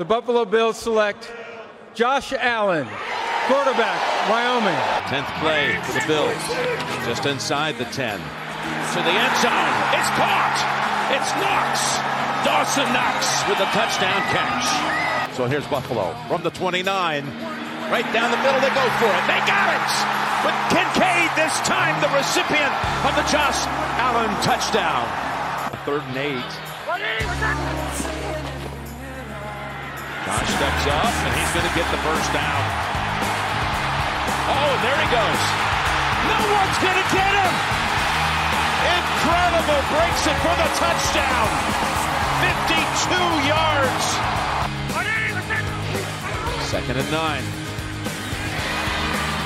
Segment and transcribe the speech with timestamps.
[0.00, 1.30] the Buffalo Bills select
[1.92, 2.88] Josh Allen,
[3.44, 4.00] quarterback,
[4.32, 4.80] Wyoming.
[5.12, 6.40] 10th play for the Bills,
[7.04, 8.16] just inside the 10.
[8.16, 9.76] To the end zone.
[9.92, 10.56] It's caught.
[11.12, 12.00] It's Knox.
[12.48, 14.64] Dawson Knox with a touchdown catch.
[15.36, 16.80] So here's Buffalo from the 29.
[17.92, 19.24] Right down the middle, they go for it.
[19.28, 19.90] They got it!
[20.40, 22.72] But Kincaid this time the recipient
[23.04, 23.68] of the Josh
[24.00, 25.04] Allen touchdown.
[25.84, 28.19] Third and eight.
[30.30, 32.62] Steps up, and he's going to get the first down.
[34.46, 35.42] Oh, and there he goes.
[36.30, 37.54] No one's going to get him.
[38.98, 39.80] Incredible.
[39.90, 41.48] Breaks it for the touchdown.
[42.40, 44.06] 52 yards.
[46.70, 47.44] Second and nine.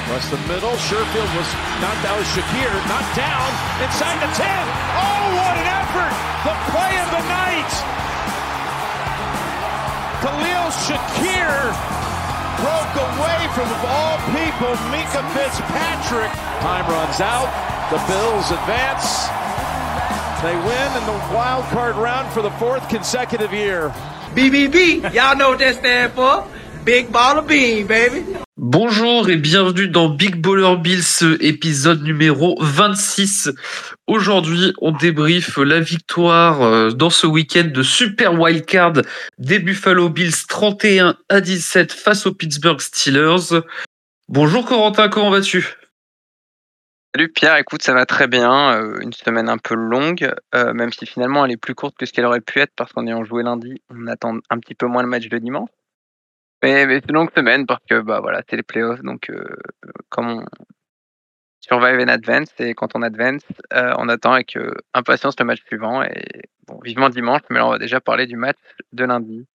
[0.04, 1.48] Across the middle, Sherfield was
[1.80, 3.48] not was Shakir, not down
[3.80, 4.44] inside the 10.
[4.44, 6.12] Oh, what an effort!
[6.44, 8.03] The play of the night.
[10.24, 11.52] Khalil Shakir
[12.64, 16.32] broke away from of all people, Mika Fitzpatrick.
[16.64, 17.52] Time runs out.
[17.90, 19.28] The Bills advance.
[20.40, 23.90] They win in the wild card round for the fourth consecutive year.
[24.34, 26.46] BBB, y'all know what that stand for.
[26.86, 28.24] Big Ball of Bean, baby.
[28.56, 33.50] Bonjour et bienvenue dans Big Baller Bills, épisode numéro 26.
[34.06, 39.00] Aujourd'hui, on débriefe la victoire euh, dans ce week-end de Super Wildcard
[39.38, 43.62] des Buffalo Bills 31 à 17 face aux Pittsburgh Steelers.
[44.28, 45.74] Bonjour Corentin, comment vas-tu?
[47.14, 48.74] Salut Pierre, écoute, ça va très bien.
[48.74, 52.04] Euh, une semaine un peu longue, euh, même si finalement elle est plus courte que
[52.04, 54.86] ce qu'elle aurait pu être parce qu'en ayant joué lundi, on attend un petit peu
[54.86, 55.70] moins le match de dimanche.
[56.62, 59.30] Mais, c'est une longue semaine parce que bah voilà, c'est les playoffs, donc
[60.10, 60.44] comme on
[61.68, 65.60] survive and advance et quand on advance, euh, on attend avec euh, impatience le match
[65.66, 66.22] suivant et
[66.66, 67.42] bon, vivement dimanche.
[67.50, 68.58] Mais là, on va déjà parler du match
[68.92, 69.46] de lundi.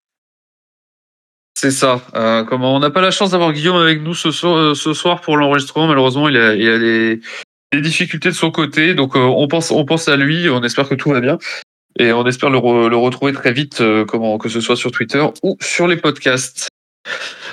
[1.55, 2.01] C'est ça.
[2.15, 5.21] Euh, comment on n'a pas la chance d'avoir Guillaume avec nous ce soir, ce soir
[5.21, 5.87] pour l'enregistrement.
[5.87, 7.19] Malheureusement, il a, des,
[7.73, 10.49] difficultés de son côté, donc on pense, on pense à lui.
[10.49, 11.37] On espère que tout va bien
[11.99, 15.57] et on espère le, le retrouver très vite, comment que ce soit sur Twitter ou
[15.59, 16.69] sur les podcasts.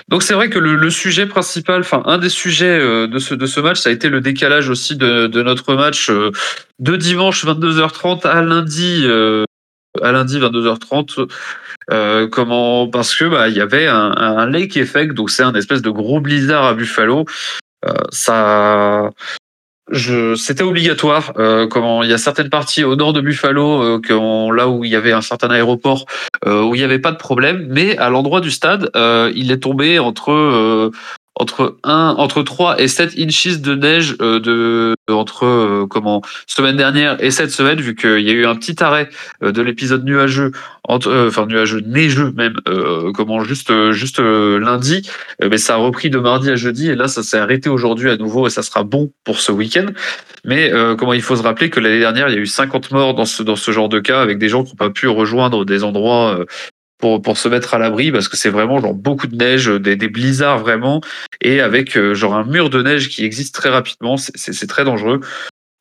[0.09, 3.35] Donc c'est vrai que le, le sujet principal, enfin un des sujets euh, de ce
[3.35, 6.31] de ce match, ça a été le décalage aussi de, de notre match euh,
[6.79, 9.45] de dimanche 22h30 à lundi euh,
[10.03, 11.29] à lundi 22h30.
[11.91, 15.55] Euh, comment parce que bah il y avait un, un lake effect, donc c'est un
[15.55, 17.25] espèce de gros blizzard à Buffalo.
[17.85, 19.11] Euh, ça
[19.93, 21.33] c'était obligatoire.
[21.39, 21.69] Euh,
[22.03, 25.13] il y a certaines parties au nord de Buffalo, euh, là où il y avait
[25.13, 26.07] un certain aéroport,
[26.45, 29.51] euh, où il n'y avait pas de problème, mais à l'endroit du stade, euh, il
[29.53, 30.91] est tombé entre
[31.39, 36.77] entre un, entre 3 et 7 inches de neige euh, de entre euh, comment semaine
[36.77, 39.09] dernière et cette semaine, vu qu'il y a eu un petit arrêt
[39.43, 40.53] euh, de l'épisode nuageux,
[40.85, 45.09] entre, euh, enfin nuageux neigeux même, euh, comment juste euh, juste lundi,
[45.43, 48.17] mais ça a repris de mardi à jeudi et là ça s'est arrêté aujourd'hui à
[48.17, 49.87] nouveau et ça sera bon pour ce week-end.
[50.45, 53.15] Mais comment il faut se rappeler que l'année dernière il y a eu 50 morts
[53.15, 55.65] dans ce dans ce genre de cas avec des gens qui n'ont pas pu rejoindre
[55.65, 56.39] des endroits
[56.99, 59.97] pour, pour se mettre à l'abri parce que c'est vraiment genre beaucoup de neige, des,
[59.97, 61.01] des blizzards vraiment,
[61.41, 65.21] et avec euh, genre un mur de neige qui existe très rapidement, c'est très dangereux.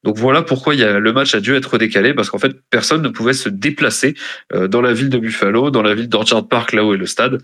[0.03, 2.56] Donc voilà pourquoi il y a, le match a dû être décalé parce qu'en fait
[2.70, 4.14] personne ne pouvait se déplacer
[4.53, 7.08] euh, dans la ville de Buffalo, dans la ville d'Orchard Park là où est le
[7.08, 7.42] stade.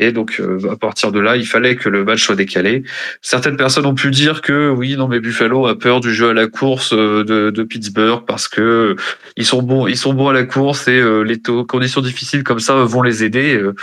[0.00, 2.82] Et donc euh, à partir de là, il fallait que le match soit décalé.
[3.20, 6.32] Certaines personnes ont pu dire que oui, non mais Buffalo a peur du jeu à
[6.34, 8.96] la course euh, de, de Pittsburgh parce que
[9.36, 12.44] ils sont bons, ils sont bons à la course et euh, les taux- conditions difficiles
[12.44, 13.54] comme ça vont les aider.
[13.54, 13.74] Euh,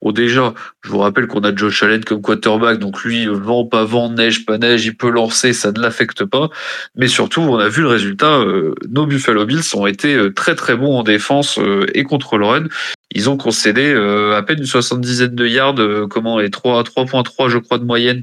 [0.00, 3.64] Bon déjà, je vous rappelle qu'on a Josh Allen comme quarterback, donc lui, euh, vent,
[3.66, 6.50] pas vent, neige, pas neige, il peut lancer, ça ne l'affecte pas.
[6.94, 10.54] Mais surtout, on a vu le résultat, euh, nos Buffalo Bills ont été euh, très
[10.54, 12.64] très bons en défense euh, et contre le run.
[13.14, 17.48] Ils ont concédé euh, à peine une soixante-dizaine de yards, euh, comment, et 3, 3.3
[17.48, 18.22] je crois de moyenne,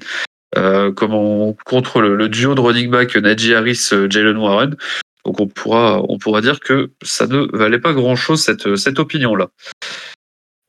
[0.58, 4.76] euh, comment, contre le, le duo de running back Najee Harris, Jalen Warren.
[5.26, 9.50] Donc on pourra, on pourra dire que ça ne valait pas grand-chose cette, cette opinion-là.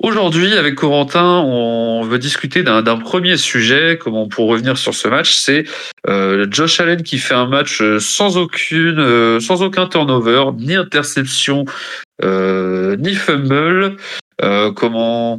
[0.02, 5.34] Aujourd'hui, avec Corentin, on veut discuter d'un premier sujet, comment pour revenir sur ce match,
[5.36, 5.64] c'est
[6.06, 11.64] euh, Josh Allen qui fait un match sans aucune, euh, sans aucun turnover, ni interception,
[12.22, 13.96] ni fumble.
[14.42, 15.38] Euh, comment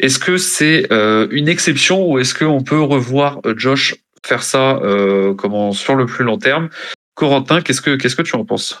[0.00, 3.94] est-ce que c'est euh, une exception ou est-ce qu'on peut revoir euh, Josh
[4.24, 6.70] faire ça euh, comment sur le plus long terme?
[7.14, 8.80] Corentin, qu'est-ce que qu'est-ce que tu en penses?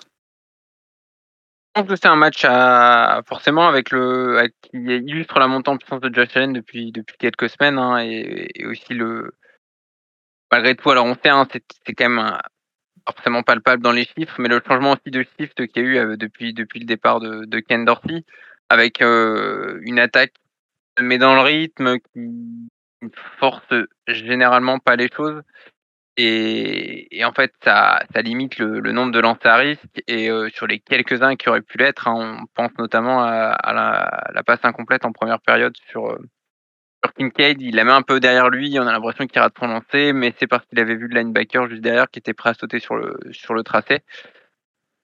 [1.76, 2.46] Je pense que c'est un match
[3.26, 7.50] forcément avec le qui illustre la montée en puissance de Josh Allen depuis depuis quelques
[7.50, 9.34] semaines hein, et, aussi le
[10.50, 12.38] malgré tout alors on sait hein, c'est quand même
[13.06, 15.96] forcément palpable dans les chiffres mais le changement aussi de shift qu'il y a eu
[15.96, 18.24] euh, depuis depuis le départ de, Ken Dorsey
[18.68, 20.34] avec euh, une attaque
[21.00, 23.74] met dans le rythme, qui force
[24.08, 25.42] généralement pas les choses.
[26.16, 30.02] Et, en fait, ça, limite le, nombre de lancers à risque.
[30.06, 33.72] Et sur les quelques-uns qui auraient pu l'être, hein, on pense notamment à,
[34.34, 36.18] la, passe incomplète en première période sur,
[37.04, 37.60] sur Kincaid.
[37.60, 38.78] Il la met un peu derrière lui.
[38.78, 41.68] On a l'impression qu'il rate son lancer, mais c'est parce qu'il avait vu le linebacker
[41.68, 44.00] juste derrière qui était prêt à sauter sur le, sur le tracé.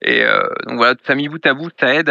[0.01, 0.23] Et
[0.67, 2.09] donc voilà, ça mis bout à bout, ça aide.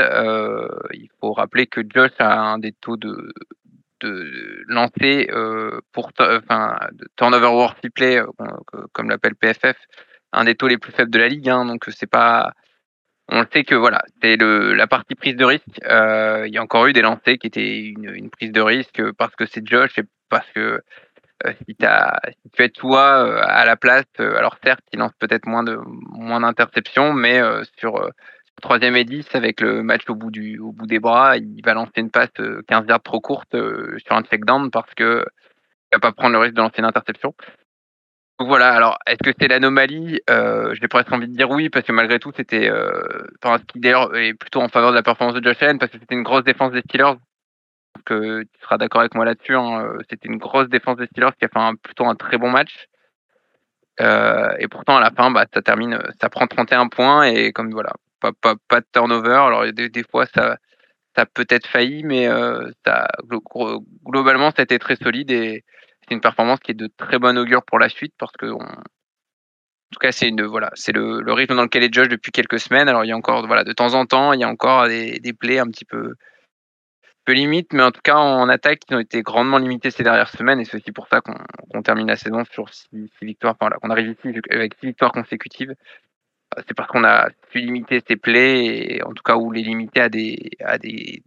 [0.93, 3.33] il faut rappeler que Josh a un des taux de,
[4.01, 8.27] de lancer euh, pour enfin de turnover worthy play euh,
[8.93, 9.77] comme l'appelle PFF
[10.33, 12.53] un des taux les plus faibles de la ligue hein, donc c'est pas
[13.29, 16.63] on le sait que voilà c'est la partie prise de risque euh, il y a
[16.63, 20.05] encore eu des lancers qui étaient une, prise de risque parce que c'est Josh et
[20.29, 20.81] parce que
[21.69, 25.63] si, as, si tu es toi à la place alors certes il lance peut-être moins
[25.63, 25.79] de
[26.41, 27.41] d'interceptions mais
[27.79, 28.11] sur
[28.63, 32.31] troisième et 10 avec le match au bout, des bras, il va lancer une passe
[32.37, 35.25] 15 euh, yards trop courte euh, sur un check down parce que
[35.93, 37.35] il va pas prendre le risque de lancer une interception.
[38.39, 40.21] Voilà, alors est-ce que c'est l'anomalie?
[40.29, 42.69] Euh, J'ai presque envie de dire oui, parce que malgré tout, c'était.
[42.69, 43.01] Euh,
[43.77, 46.23] d'ailleurs est plutôt en faveur de la performance de Josh Allen, parce que c'était une
[46.23, 47.15] grosse défense des Steelers.
[47.95, 49.55] Donc euh, tu seras d'accord avec moi là-dessus.
[49.55, 52.51] Hein, c'était une grosse défense des Steelers qui a fait un, plutôt un très bon
[52.51, 52.89] match.
[53.99, 57.93] et pourtant, à la fin, bah, ça termine, ça prend 31 points, et comme voilà,
[58.21, 59.31] pas, pas, pas de turnover.
[59.31, 60.59] Alors des, fois ça,
[61.17, 63.09] ça peut être failli, mais euh, ça,
[64.05, 65.65] globalement ça a été très solide et
[66.09, 68.67] c'est une performance qui est de très bon augure pour la suite parce que en
[69.93, 72.89] tout cas c'est le, rythme dans lequel est Josh depuis quelques semaines.
[72.89, 75.33] Alors il y a encore de temps en temps il y a encore des, des
[75.33, 76.15] plays un petit peu
[77.29, 80.61] limites, mais en tout cas en attaque qui ont été grandement limitées ces dernières semaines
[80.61, 84.39] et c'est aussi pour ça qu'on termine la saison sur six, victoires, qu'on arrive ici
[84.51, 85.75] avec six victoires consécutives
[86.67, 90.09] c'est parce qu'on a su limiter ses plays, en tout cas, ou les limiter à
[90.09, 91.23] des,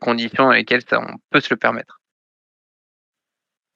[0.00, 1.97] conditions dans lesquelles on peut se le permettre.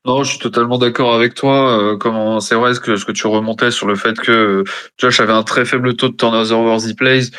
[0.04, 1.78] Non, je suis totalement d'accord avec toi.
[1.78, 4.64] Euh, comment c'est vrai ce que ce que tu remontais sur le fait que
[4.98, 7.30] Josh avait un très faible taux de turnover worthy plays.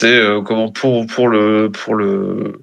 [0.00, 2.62] C'est euh, comment pour pour le pour le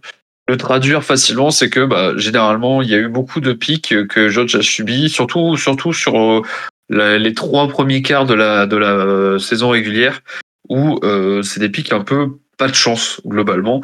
[0.50, 4.30] le traduire facilement, c'est que bah, généralement il y a eu beaucoup de pics que
[4.30, 6.44] Josh a subi, surtout surtout sur
[6.92, 10.22] euh, les trois premiers quarts de la, de la euh, saison régulière
[10.70, 13.82] où euh, c'est des pics un peu pas de chance globalement.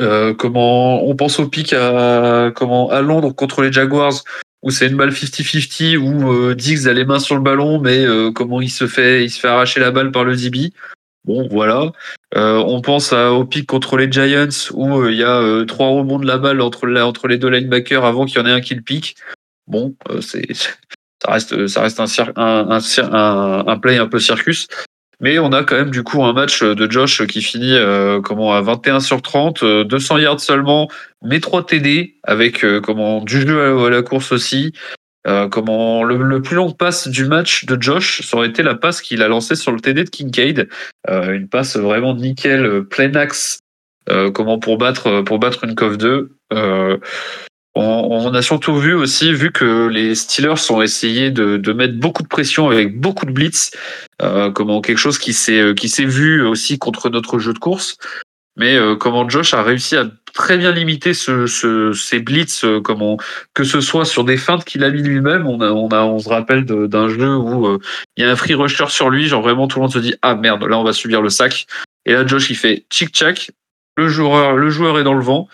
[0.00, 4.24] Euh, comment on pense au pic à comment à Londres contre les Jaguars
[4.62, 7.98] où c'est une balle 50-50 où euh, Diggs a les mains sur le ballon mais
[7.98, 10.72] euh, comment il se fait il se fait arracher la balle par le DB.
[11.24, 11.92] Bon voilà.
[12.34, 16.26] on pense à, au pic contre les Giants où il y a trois rebonds de
[16.26, 18.82] la balle entre, entre les deux linebackers avant qu'il y en ait un qui le
[18.82, 19.14] pique.
[19.68, 20.48] Bon, c'est
[21.22, 24.66] ça reste, ça reste un, un, un, un, play un peu circus.
[25.22, 28.52] Mais on a quand même du coup un match de Josh qui finit euh, comment
[28.52, 30.88] à 21 sur 30, 200 euh, yards seulement,
[31.22, 34.72] mais 3 TD avec euh, comment du jeu à, la course aussi.
[35.24, 39.22] comment le, plus long passe du match de Josh, ça aurait été la passe qu'il
[39.22, 40.68] a lancée sur le TD de Kincaid,
[41.08, 43.60] une passe vraiment nickel, plein axe,
[44.34, 46.32] comment pour battre pour battre une COF 2.
[47.74, 52.22] On, a surtout vu aussi, vu que les Steelers ont essayé de, de mettre beaucoup
[52.22, 53.70] de pression avec beaucoup de blitz,
[54.20, 57.58] euh, comment quelque chose qui s'est euh, qui s'est vu aussi contre notre jeu de
[57.58, 57.96] course.
[58.56, 60.04] Mais euh, comment Josh a réussi à
[60.34, 63.16] très bien limiter ce, ce, ces blitz, euh, comment
[63.54, 65.46] que ce soit sur des feintes qu'il a mis lui-même.
[65.46, 67.78] On a, on a, on se rappelle d'un jeu où
[68.18, 70.14] il y a un free rusher sur lui, genre vraiment tout le monde se dit
[70.20, 71.66] ah merde, là on va subir le sac.
[72.04, 73.50] Et là Josh il fait chic chac,
[73.96, 75.48] le joueur, le joueur est dans le vent.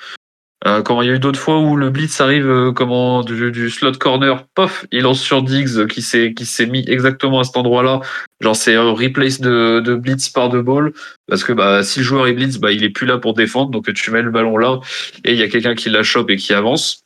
[0.66, 3.52] Euh, comment il y a eu d'autres fois où le blitz arrive euh, comment du,
[3.52, 7.44] du, slot corner, pof, il lance sur Diggs qui s'est qui s'est mis exactement à
[7.44, 8.00] cet endroit-là.
[8.40, 10.92] Genre c'est un replace de, de blitz par de ball
[11.28, 13.70] parce que bah si le joueur est blitz, bah il est plus là pour défendre,
[13.70, 14.80] donc tu mets le ballon là
[15.24, 17.04] et il y a quelqu'un qui la chope et qui avance.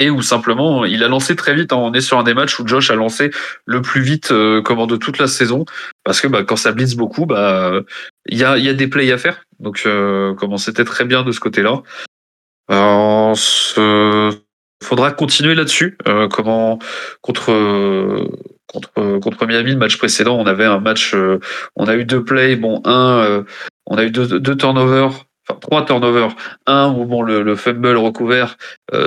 [0.00, 1.72] Et où simplement il a lancé très vite.
[1.72, 1.76] Hein.
[1.76, 3.30] On est sur un des matchs où Josh a lancé
[3.66, 5.64] le plus vite euh, comment de toute la saison
[6.04, 7.82] parce que bah quand ça blitz beaucoup, bah
[8.26, 9.42] il y a y a des plays à faire.
[9.60, 11.82] Donc euh, comment c'était très bien de ce côté-là.
[12.70, 14.30] Euh, se...
[14.82, 15.96] faudra continuer là-dessus.
[16.06, 16.78] Euh, comment
[17.22, 18.26] contre
[18.66, 21.38] contre contre Miami, le match précédent, on avait un match, euh,
[21.76, 23.44] on a eu deux plays, bon un,
[23.86, 27.96] on a eu deux, deux turnovers, enfin trois turnovers, un où bon le, le fumble
[27.96, 28.58] recouvert,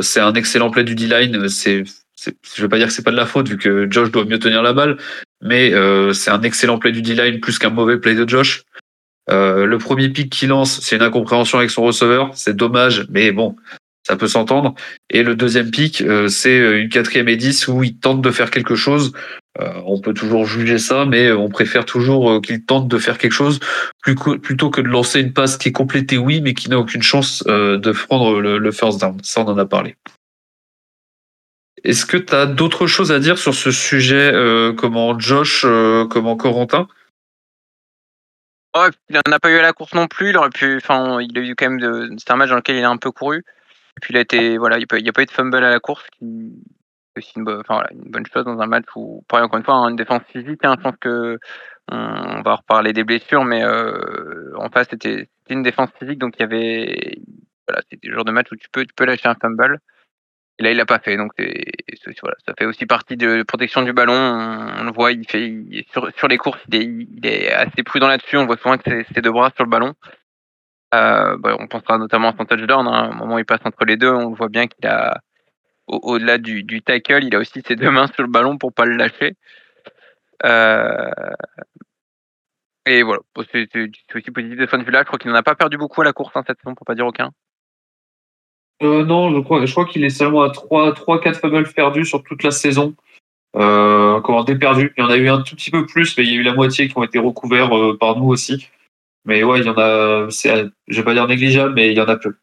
[0.02, 1.84] c'est un excellent play du D-line, c'est
[2.26, 4.40] je vais pas dire que c'est pas de la faute vu que Josh doit mieux
[4.40, 4.98] tenir la balle,
[5.42, 8.64] mais euh, c'est un excellent play du D-line plus qu'un mauvais play de Josh.
[9.30, 12.32] Euh, le premier pic qu'il lance, c'est une incompréhension avec son receveur.
[12.34, 13.56] C'est dommage, mais bon,
[14.06, 14.74] ça peut s'entendre.
[15.10, 18.52] Et le deuxième pic, euh, c'est une quatrième et dix où il tente de faire
[18.52, 19.14] quelque chose.
[19.60, 23.60] on peut toujours juger ça, mais on préfère toujours qu'il tente de faire quelque chose
[24.02, 27.44] plutôt que de lancer une passe qui est complétée, oui, mais qui n'a aucune chance
[27.46, 29.18] de prendre le, first down.
[29.24, 29.96] Ça, on en a parlé.
[31.84, 34.32] Est-ce que tu as d'autres choses à dire sur ce sujet,
[34.78, 35.66] comment Josh,
[36.10, 36.88] comment Corentin?
[38.74, 40.30] Oh, il n'en a pas eu à la course non plus.
[40.30, 42.78] Il aurait pu, enfin, il a eu quand même de, c'est un match dans lequel
[42.78, 43.44] il a un peu couru.
[44.02, 46.06] Puis il a été, voilà, il n'y a pas eu de fumble à la course,
[46.18, 46.64] qui
[47.18, 49.76] c'est une, bonne, enfin, une bonne chose dans un match où, pareil, encore une fois,
[49.76, 50.64] hein, une défense physique.
[50.64, 51.40] Hein, je pense que
[51.90, 56.42] on, va reparler des blessures, mais euh, en face c'était une défense physique, donc il
[56.42, 57.18] y avait,
[57.68, 59.80] voilà, c'était le genre de match où tu peux, tu peux lâcher un fumble.
[60.60, 61.18] Et là, il l'a pas fait.
[61.18, 64.14] Donc, voilà, ça fait aussi partie de protection du ballon.
[64.14, 65.54] On, le voit, il fait
[65.92, 68.38] sur, les courses, il est, assez prudent là-dessus.
[68.38, 69.94] On voit souvent que c'est ses deux bras sur le ballon.
[70.94, 72.86] Euh, bah, on pensera notamment à son touchdown.
[72.88, 73.12] Hein.
[73.12, 75.22] Au moment où il passe entre les deux, on voit bien qu'il a,
[75.88, 78.96] au-delà du, tackle, il a aussi ses deux mains sur le ballon pour pas le
[78.96, 79.36] lâcher.
[80.46, 81.10] Euh,
[82.86, 83.68] et voilà, c'est
[84.16, 85.02] aussi positif de ce point de vue-là.
[85.02, 86.86] Je crois qu'il n'en a pas perdu beaucoup à la course hein, cette saison, pour
[86.86, 87.32] pas dire aucun.
[88.82, 92.96] Euh, non, je crois, qu'il est seulement à 3-4 fumbles perdus sur toute la saison.
[93.56, 94.94] Euh, comment déperdu.
[94.98, 96.44] Il y en a eu un tout petit peu plus, mais il y a eu
[96.44, 98.68] la moitié qui ont été recouverts euh, par nous aussi.
[99.26, 102.08] Mais ouais, il y en a, je vais pas dire négligeable, mais il y en
[102.08, 102.36] a peu.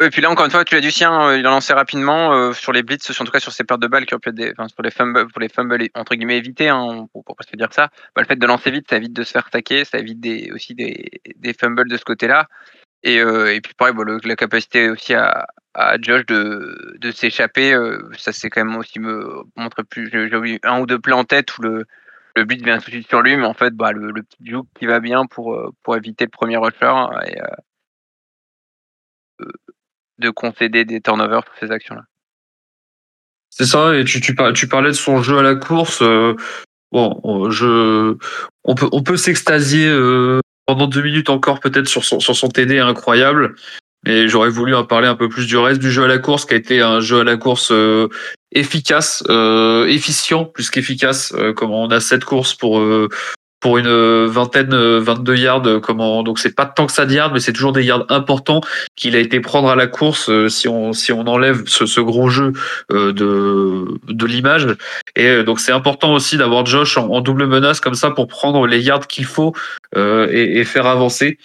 [0.00, 2.72] Et puis là, encore une fois, tu as du sien, il a lancé rapidement sur
[2.72, 4.52] les blitz, en tout cas sur ses pertes de balles qui ont pu être des,
[4.84, 7.88] les fumbles, pour les fumbles entre guillemets évités, hein, pour, pas se dire ça.
[8.14, 10.52] Bah, le fait de lancer vite, ça évite de se faire taquer, ça évite des,
[10.52, 12.46] aussi des, des fumbles de ce côté-là.
[13.02, 18.10] Et, euh, et puis pareil, la capacité aussi à, à Josh de, de s'échapper, euh,
[18.16, 20.10] ça c'est quand même aussi me montrer plus.
[20.10, 21.84] J'ai eu un ou deux plans en tête où le,
[22.34, 24.44] le but vient tout de suite sur lui, mais en fait, bah, le, le petit
[24.44, 26.92] juke qui va bien pour, euh, pour éviter le premier rusher
[27.26, 27.38] et
[30.18, 32.02] de concéder des turnovers pour ces actions-là.
[33.50, 36.02] C'est ça, et tu, tu, tu, parlais de son jeu à la course.
[36.90, 38.16] bon, je,
[38.64, 39.88] on peut, on peut s'extasier
[40.68, 43.54] pendant deux minutes encore peut-être sur son, sur son TD incroyable.
[44.04, 46.44] Mais j'aurais voulu en parler un peu plus du reste du jeu à la course,
[46.44, 48.08] qui a été un jeu à la course euh,
[48.52, 51.32] efficace, euh, efficient plus qu'efficace.
[51.38, 52.82] Euh, comme on a sept courses pour
[53.60, 55.80] pour une vingtaine, 22 yards.
[55.82, 58.60] Comment donc c'est pas tant que ça de yards, mais c'est toujours des yards importants
[58.96, 60.30] qu'il a été prendre à la course.
[60.48, 62.52] si on si on enlève ce, ce gros jeu
[62.90, 64.66] de de l'image,
[65.16, 68.80] et donc c'est important aussi d'avoir Josh en, double menace comme ça pour prendre les
[68.80, 69.54] yards qu'il faut
[69.96, 71.38] et, et, faire avancer.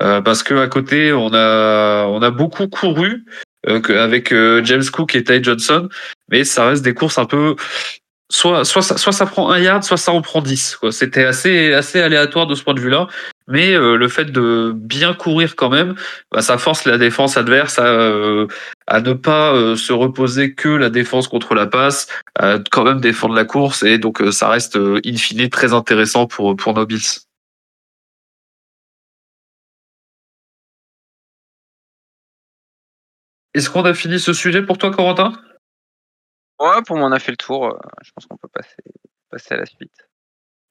[0.00, 3.24] Euh, parce que à côté on a on a beaucoup couru
[3.66, 5.88] euh, avec euh, James Cook et Ty Johnson,
[6.30, 7.56] mais ça reste des courses un peu
[8.30, 10.78] soit soit ça, soit ça prend un yard, soit ça en prend 10.
[10.90, 13.06] C'était assez assez aléatoire de ce point de vue-là,
[13.48, 15.94] mais le fait de bien courir quand même,
[16.32, 18.10] bah, ça force la défense adverse à
[18.86, 22.08] à ne pas se reposer que la défense contre la passe,
[22.38, 26.56] à quand même défendre la course et donc ça reste in fine très intéressant pour
[26.56, 26.74] pour.
[33.54, 35.32] Est-ce qu'on a fini ce sujet pour toi, Corentin?
[36.60, 37.66] Ouais, pour moi, on a fait le tour.
[37.66, 39.92] Euh, je pense qu'on peut passer, à la suite.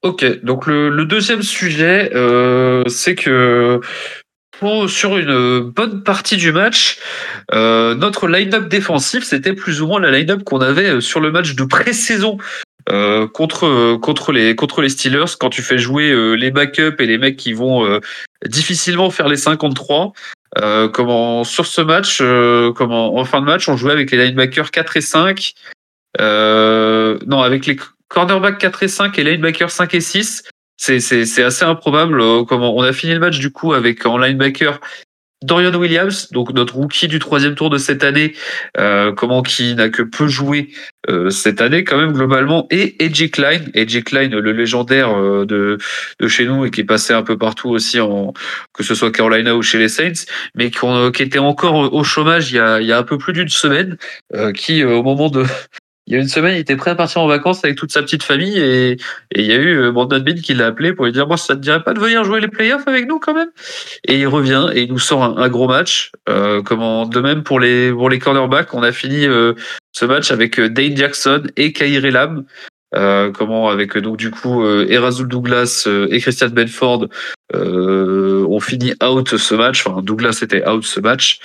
[0.03, 3.79] Ok, donc le, deuxième sujet, euh, c'est que
[4.88, 7.00] sur une bonne partie du match,
[7.53, 11.56] euh, notre line-up défensif, c'était plus ou moins la line-up qu'on avait sur le match
[11.56, 12.38] de pré-saison
[13.34, 18.00] contre les contre Steelers quand tu fais jouer les backups et les mecs qui vont
[18.46, 20.13] difficilement faire les 53
[20.60, 22.20] euh, comment sur ce match,
[22.75, 25.53] comment en fin de match, on jouait avec les linebackers 4 et 5.
[26.19, 30.43] Euh, non, avec les cornerbacks 4 et 5 et linebackers 5 et 6.
[30.77, 32.21] C'est, assez improbable.
[32.45, 34.79] comment on a fini le match du coup avec en linebacker
[35.43, 38.33] Dorian Williams, donc notre rookie du troisième tour de cette année,
[38.79, 40.69] euh, comment qui n'a que peu joué
[41.09, 45.77] euh, cette année quand même globalement, et Edgy Klein, Edgy Klein, le légendaire euh, de,
[46.19, 48.33] de chez nous et qui est passé un peu partout aussi, en,
[48.74, 50.79] que ce soit Carolina ou chez les Saints, mais qui,
[51.13, 53.50] qui était encore au chômage il y a, il y a un peu plus d'une
[53.50, 53.97] semaine,
[54.55, 55.43] qui au moment de
[56.07, 58.01] il y a une semaine, il était prêt à partir en vacances avec toute sa
[58.01, 58.97] petite famille et,
[59.35, 61.55] il y a eu euh, Brandon Bean qui l'a appelé pour lui dire moi ça
[61.55, 63.49] te dirait pas de venir jouer les playoffs avec nous quand même?
[64.05, 67.59] Et il revient et il nous sort un, gros match euh, comment de même pour
[67.59, 68.73] les cornerbacks.
[68.73, 69.53] On a fini euh,
[69.91, 72.45] ce match avec Dane Jackson et Kyrie Lam
[73.33, 77.07] comment avec donc du coup Erasul Douglas et Christian Benford
[77.53, 79.85] ont fini out ce match.
[79.85, 81.39] Enfin Douglas était out ce match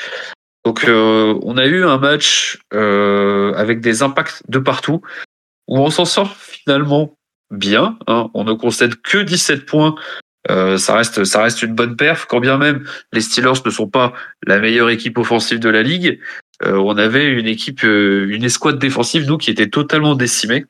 [0.65, 5.03] donc euh, on a eu un match euh, avec des impacts de partout
[5.67, 7.17] où on s'en sort finalement
[7.51, 7.99] bien.
[8.07, 8.31] Hein.
[8.35, 9.95] On ne concède que 17 points.
[10.51, 13.87] Euh, ça reste ça reste une bonne perf quand bien même les Steelers ne sont
[13.87, 14.13] pas
[14.45, 16.21] la meilleure équipe offensive de la ligue.
[16.65, 20.65] on avait une équipe, une escouade défensive, nous, qui était totalement décimée.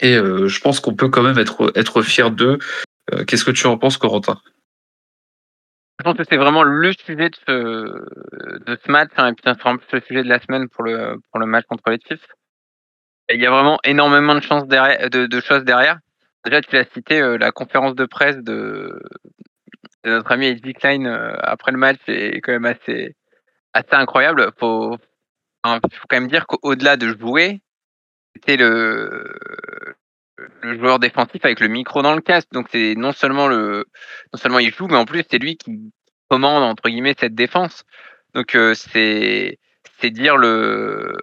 [0.00, 2.58] Et je pense qu'on peut quand même être, être fier d'eux.
[3.26, 4.40] Qu'est-ce que tu en penses, Corentin?
[6.06, 10.00] Pense que c'est vraiment le sujet de ce, match, hein, et puis c'est vraiment le
[10.00, 12.26] sujet de la semaine pour le, pour le match contre les Chiefs.
[13.28, 15.98] il y a vraiment énormément de, chances derrière, de, choses derrière.
[16.44, 19.02] Déjà, tu l'as cité, euh, la conférence de presse de,
[20.04, 23.16] notre ami Eddie Klein euh, après le match est quand même assez,
[23.72, 24.52] assez incroyable.
[24.54, 27.62] Il faut, faut quand même dire qu'au-delà de jouer,
[28.36, 29.34] c'était le,
[30.62, 32.52] le joueur défensif avec le micro dans le casque.
[32.52, 33.86] Donc c'est non seulement le
[34.32, 35.92] non seulement il joue, mais en plus c'est lui qui
[36.28, 37.84] commande entre guillemets cette défense.
[38.34, 39.58] Donc euh, c'est
[40.00, 41.16] c'est dire le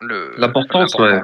[0.00, 1.20] l'importance ouais.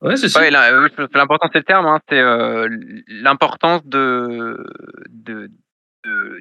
[0.00, 0.48] Ouais, c'est ça.
[0.48, 2.68] l'importance c'est le terme, hein, c'est euh,
[3.08, 4.64] l'importance de,
[5.08, 5.50] de,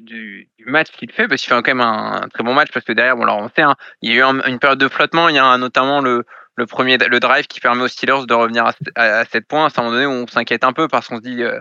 [0.01, 2.93] du, match qu'il fait, parce qu'il fait quand même un, très bon match, parce que
[2.93, 5.35] derrière, bon, alors on sait, hein, il y a eu une période de flottement, il
[5.35, 6.23] y a notamment le,
[6.55, 9.65] le premier le drive qui permet aux Steelers de revenir à, à, 7 points.
[9.65, 11.59] À un moment donné où on s'inquiète un peu parce qu'on se dit euh,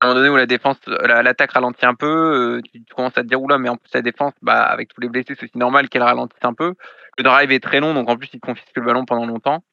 [0.00, 3.22] à un moment donné où la défense, l'attaque ralentit un peu, euh, tu, commences à
[3.22, 5.58] te dire oula, mais en plus la défense, bah avec tous les blessés, c'est aussi
[5.58, 6.74] normal qu'elle ralentisse un peu.
[7.16, 9.64] Le drive est très long, donc en plus il confisque le ballon pendant longtemps.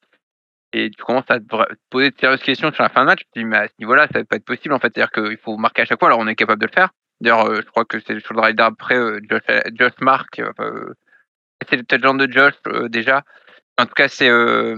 [0.72, 1.44] Et tu commences à te
[1.90, 3.20] poser de sérieuses questions sur la fin de match.
[3.20, 4.90] Tu te dis, mais à ce niveau-là, ça va pas être possible en fait.
[4.94, 6.08] C'est-à-dire qu'il faut marquer à chaque fois.
[6.08, 6.90] Alors on est capable de le faire.
[7.20, 8.96] D'ailleurs, euh, je crois que c'est sur le drive d'après,
[9.28, 9.42] Josh,
[9.74, 10.40] Josh Mark,
[11.68, 12.54] c'est le touchdown de Josh
[12.88, 13.22] déjà.
[13.78, 14.28] En tout cas, c'est.
[14.28, 14.76] Euh,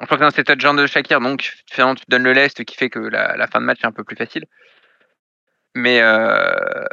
[0.00, 2.98] je c'est touchdown de Shakir, donc finalement, tu te donnes le lest qui fait que
[2.98, 4.44] la, fin de match est un peu plus facile.
[5.74, 6.84] Mais, euh,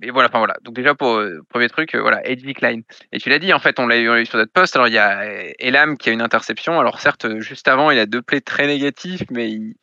[0.00, 0.54] mais voilà, enfin voilà.
[0.62, 2.80] Donc déjà pour euh, premier truc, euh, voilà, Eddie Klein.
[3.12, 4.76] Et tu l'as dit, en fait, on l'a eu sur notre poste.
[4.76, 5.24] Alors il y a
[5.58, 6.78] Elam qui a une interception.
[6.78, 9.76] Alors certes, juste avant, il a deux plays très négatifs, mais il,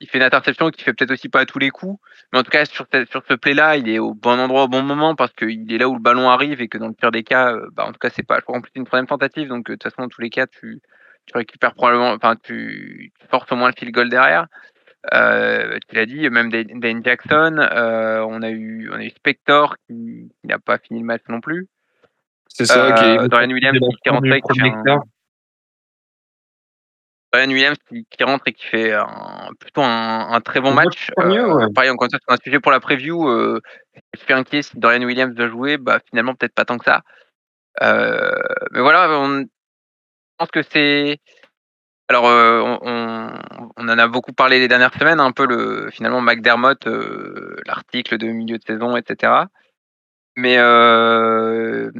[0.00, 2.00] il fait une interception qui fait peut-être aussi pas à tous les coups.
[2.32, 4.82] Mais en tout cas, sur, sur ce play-là, il est au bon endroit au bon
[4.82, 7.24] moment parce qu'il est là où le ballon arrive et que dans le pire des
[7.24, 9.48] cas, bah, en tout cas, c'est pas, je crois, en plus, une troisième tentative.
[9.48, 10.80] Donc, de toute façon, dans tous les cas, tu,
[11.26, 14.46] tu récupères probablement, enfin, tu, tu, forces au moins le field goal derrière.
[15.12, 19.76] Euh, tu l'as dit, même Dane Jackson, euh, on a eu, on a eu Spector
[19.86, 21.68] qui, n'a pas fini le match non plus.
[22.48, 24.44] C'est ça, euh, Dorian Williams qui rentre avec
[27.32, 31.10] Ryan Williams qui, rentre et qui fait un, plutôt un, très bon match.
[31.18, 33.26] Euh, pareil, encore c'est un sujet pour la preview.
[33.26, 33.60] Euh,
[34.12, 35.78] je suis inquiet si Dorian Williams doit jouer.
[35.78, 37.02] Bah, finalement, peut-être pas tant que ça.
[37.82, 38.30] Euh,
[38.72, 39.46] mais voilà, on, je
[40.36, 41.20] pense que c'est.
[42.12, 42.78] Alors, on,
[43.76, 46.86] on, en a beaucoup parlé les dernières semaines, un peu le finalement McDermott,
[47.66, 49.32] l'article de milieu de saison, etc.
[50.36, 51.90] Mais euh,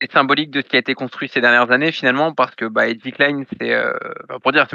[0.00, 2.88] c'est symbolique de ce qui a été construit ces dernières années finalement parce que bah,
[2.88, 3.92] Eddie Klein, c'est euh,
[4.42, 4.66] pour dire,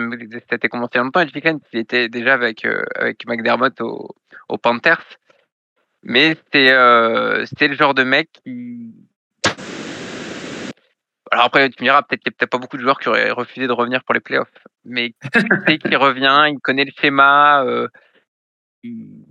[0.51, 1.21] été commencé longtemps.
[1.21, 4.15] Eddie Klein, il était déjà avec euh, avec McDermott au,
[4.49, 5.03] au Panthers,
[6.03, 8.94] mais c'est euh, c'était le genre de mec qui
[11.35, 13.09] alors après, tu me diras, peut-être qu'il n'y a peut-être pas beaucoup de joueurs qui
[13.09, 14.47] auraient refusé de revenir pour les playoffs.
[14.85, 15.13] Mais
[15.67, 17.87] qui qu'il revient, il connaît le schéma, euh,
[18.83, 19.25] il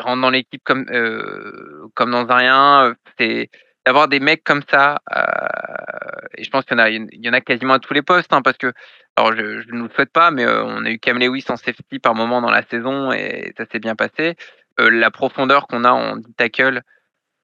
[0.00, 2.94] rentre dans l'équipe comme, euh, comme dans un rien.
[3.18, 3.50] C'est,
[3.84, 7.28] d'avoir des mecs comme ça, euh, et je pense qu'il y en a, il y
[7.28, 8.72] en a quasiment à tous les postes, hein, parce que,
[9.16, 11.56] alors je, ne nous le souhaite pas, mais euh, on a eu Cam Lewis en
[11.56, 14.36] safety par moment dans la saison et ça s'est bien passé.
[14.80, 16.82] Euh, la profondeur qu'on a en tackle,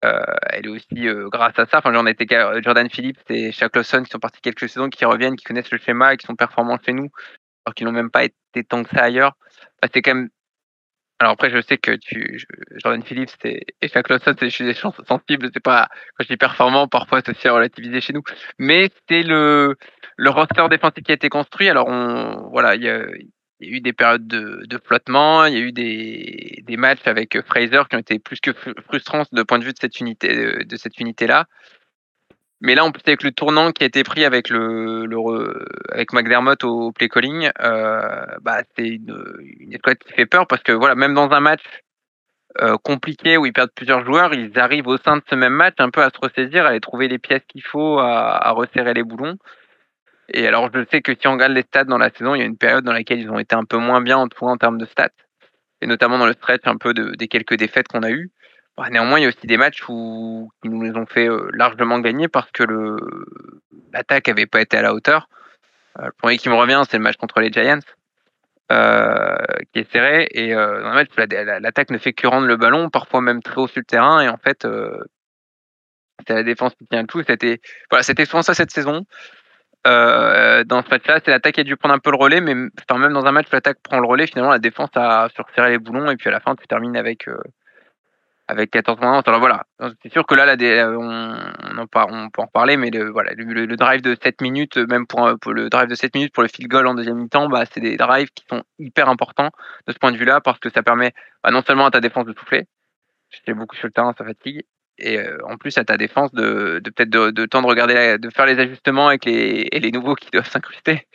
[0.02, 1.78] elle est aussi grâce à ça.
[1.78, 2.26] Enfin, j'en étais
[2.62, 5.78] Jordan Phillips et Shaq Lawson qui sont partis quelques saisons, qui reviennent, qui connaissent le
[5.78, 7.08] schéma et qui sont performants chez nous,
[7.66, 9.34] alors qu'ils n'ont même pas été tant que ça ailleurs.
[9.92, 10.28] c'est quand même
[11.20, 14.94] alors après, je sais que tu, Jordan Phillips et, et Shaq Lawson, c'est des chances
[15.08, 15.50] sensibles.
[15.52, 18.22] C'est pas quand je dis performant, parfois c'est aussi relativisé chez nous.
[18.58, 19.76] Mais c'est le
[20.16, 21.68] le roster défensif qui a été construit.
[21.68, 23.04] Alors on, voilà, il y a,
[23.60, 27.40] il y a eu des périodes de, flottement, il y a eu des, matchs avec
[27.46, 30.76] Fraser qui ont été plus que frustrants de point de vue de cette unité de
[30.76, 31.46] cette unité là.
[32.60, 35.06] Mais là, en plus avec le tournant qui a été pris avec le,
[36.12, 39.16] McDermott au play calling, euh, bah c'est une,
[39.60, 41.62] une escouade qui fait peur parce que voilà, même dans un match
[42.60, 45.74] euh, compliqué où ils perdent plusieurs joueurs, ils arrivent au sein de ce même match
[45.78, 49.04] un peu à se ressaisir, à aller trouver les pièces qu'il faut, à, resserrer les
[49.04, 49.36] boulons.
[50.32, 52.42] Et alors je sais que si on regarde les stats dans la saison, il y
[52.42, 54.56] a une période dans laquelle ils ont été un peu moins bien en tout en
[54.56, 55.08] termes de stats,
[55.80, 58.30] et notamment dans le stretch un peu de, des quelques défaites qu'on a eues.
[58.78, 61.48] Bah, néanmoins, il y a aussi des matchs où qui nous les ont fait euh,
[61.52, 62.62] largement gagner parce que
[63.92, 65.28] l'attaque avait pas été à la hauteur.
[65.98, 67.80] Euh, le premier qui me revient, c'est le match contre les Giants,
[68.70, 69.36] euh,
[69.72, 71.08] qui est serré et dans le match,
[71.60, 74.28] l'attaque ne fait que rendre le ballon, parfois même très haut sur le terrain et
[74.28, 74.64] en fait,
[76.26, 77.22] c'est la défense qui tient le tout.
[77.26, 77.60] C'était
[77.90, 79.06] voilà, souvent ça cette saison.
[79.84, 83.12] Dans ce match-là, c'est l'attaque qui a dû prendre un peu le relais, mais même
[83.12, 86.10] dans un match où l'attaque prend le relais, finalement la défense a surserré les boulons
[86.10, 87.26] et puis à la fin tu termines avec
[88.48, 89.22] avec 14 points.
[89.24, 89.66] Alors voilà,
[90.02, 90.56] c'est sûr que là, là
[90.90, 95.68] on, peut en parler, mais le, voilà, le, drive de 7 minutes, même pour, le
[95.68, 98.30] drive de 7 minutes pour le field goal en deuxième mi-temps, bah, c'est des drives
[98.34, 99.50] qui sont hyper importants
[99.86, 101.12] de ce point de vue-là parce que ça permet
[101.44, 102.66] bah, non seulement à ta défense de souffler,
[103.30, 104.64] j'étais beaucoup sur le terrain, ça fatigue,
[104.98, 108.46] et euh, en plus à ta défense de, peut-être de, temps de regarder, de faire
[108.46, 111.06] les ajustements avec les, nouveaux qui doivent s'incruster.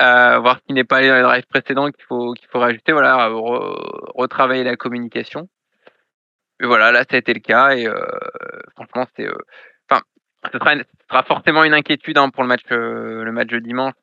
[0.00, 2.92] Euh, voir qui n'est pas allé dans les drives précédents qu'il faut qu'il faut réajuster
[2.92, 3.28] voilà
[4.14, 5.48] retravailler la communication
[6.60, 7.94] mais voilà, là, ça a été le cas et euh,
[8.74, 9.34] franchement, c'est, euh,
[9.88, 10.02] enfin,
[10.52, 13.94] ce sera, forcément une inquiétude hein, pour le match, le match de dimanche.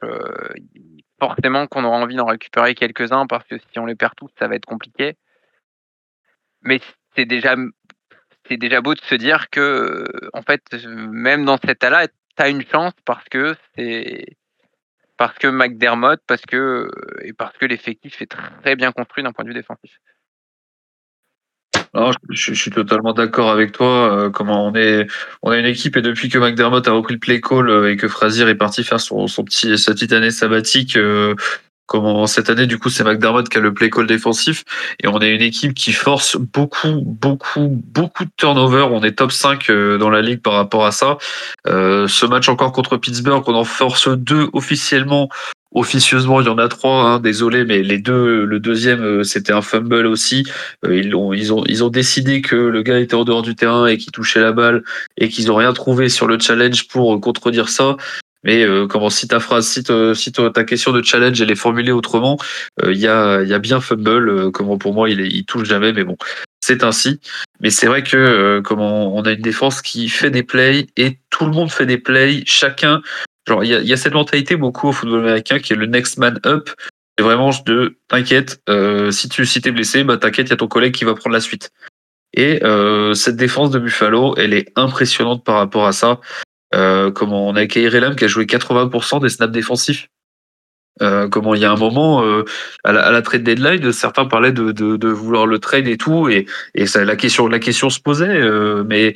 [1.20, 4.48] forcément qu'on aura envie d'en récupérer quelques-uns parce que si on les perd tous, ça
[4.48, 5.16] va être compliqué.
[6.64, 6.80] Mais
[7.16, 7.56] c'est déjà,
[8.48, 12.50] c'est déjà beau de se dire que, en fait, même dans cet état-là, tu as
[12.50, 14.26] une chance parce que c'est
[15.18, 16.90] parce que McDermott, parce que
[17.24, 18.32] et parce que l'effectif est
[18.62, 20.00] très bien construit d'un point de vue défensif.
[21.94, 24.12] Non, je, suis totalement d'accord avec toi.
[24.12, 25.08] Euh, comment on est,
[25.42, 27.98] on a une équipe et depuis que McDermott a repris le play call euh, et
[27.98, 31.34] que Frazier est parti faire son, petit, sa petite année sabbatique, euh,
[31.88, 34.64] comment cette année du coup c'est McDermott qui a le play call défensif
[35.02, 38.88] et on est une équipe qui force beaucoup, beaucoup, beaucoup de turnover.
[38.92, 41.18] On est top 5 dans la ligue par rapport à ça.
[41.66, 45.30] ce match encore contre Pittsburgh, on en force deux officiellement
[45.74, 47.04] Officieusement, il y en a trois.
[47.04, 50.46] Hein, désolé, mais les deux, le deuxième, euh, c'était un fumble aussi.
[50.86, 53.54] Euh, ils ont, ils ont, ils ont décidé que le gars était en dehors du
[53.54, 54.84] terrain et qu'il touchait la balle
[55.18, 57.98] et qu'ils ont rien trouvé sur le challenge pour contredire ça.
[58.48, 62.38] Mais euh, comment si ta phrase, si, ta question de challenge elle est formulée autrement,
[62.84, 64.52] il y a, il y a bien fumble.
[64.52, 66.18] comment pour moi, il, il touche jamais, mais bon,
[66.60, 67.20] c'est ainsi.
[67.60, 71.46] Mais c'est vrai que comment on a une défense qui fait des plays et tout
[71.46, 72.42] le monde fait des plays.
[72.46, 73.02] Chacun
[73.48, 76.40] Genre, il y a, cette mentalité beaucoup au football américain qui est le next man
[76.46, 76.70] up.
[77.18, 80.58] C'est vraiment de t'inquiète, euh, si tu si t'es blessé, bah t'inquiète, il y a
[80.58, 81.72] ton collègue qui va prendre la suite.
[82.34, 86.20] Et euh, cette défense de Buffalo, elle est impressionnante par rapport à ça.
[86.76, 90.10] Euh, comment on a Kyrie Lam qui a joué 80% des snaps défensifs.
[91.02, 92.44] Euh, comment il y a un moment euh,
[92.84, 96.48] à, la, à, trade deadline, certains parlaient de, vouloir le trade et tout, et,
[96.88, 97.50] ça, la question
[97.90, 98.42] se posait,
[98.84, 99.14] mais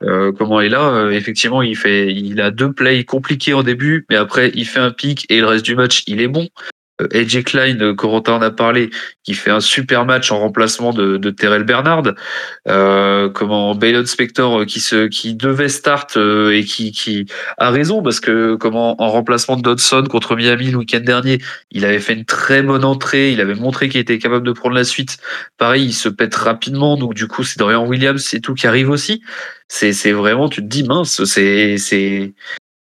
[0.00, 4.50] comment est là Effectivement, il fait, il a deux plays compliqués en début, mais après
[4.54, 6.48] il fait un pic et le reste du match il est bon.
[7.00, 8.90] Euh, AJ Klein, euh, Corentin en a parlé,
[9.24, 12.02] qui fait un super match en remplacement de, de Terrell Bernard.
[12.68, 17.26] Euh, comment Baylon Spector qui se qui devait start et qui qui
[17.58, 21.38] a raison parce que comment en remplacement de Dodson contre Miami le week-end dernier,
[21.70, 24.74] il avait fait une très bonne entrée, il avait montré qu'il était capable de prendre
[24.74, 25.18] la suite.
[25.58, 28.90] Pareil, il se pète rapidement, donc du coup c'est Dorian Williams c'est tout qui arrive
[28.90, 29.22] aussi.
[29.68, 31.76] C'est vraiment tu te dis mince, c'est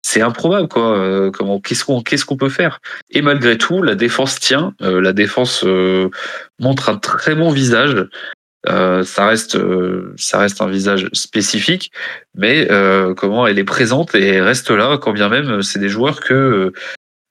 [0.01, 0.97] c'est improbable quoi.
[0.97, 2.79] Euh, comment qu'est-ce qu'on peut faire
[3.11, 4.73] Et malgré tout, la défense tient.
[4.81, 6.09] Euh, la défense euh,
[6.59, 7.95] montre un très bon visage.
[8.65, 9.57] ça reste
[10.17, 11.91] ça reste un visage spécifique,
[12.35, 12.67] mais
[13.17, 16.73] comment elle est présente et reste là quand bien même c'est des joueurs que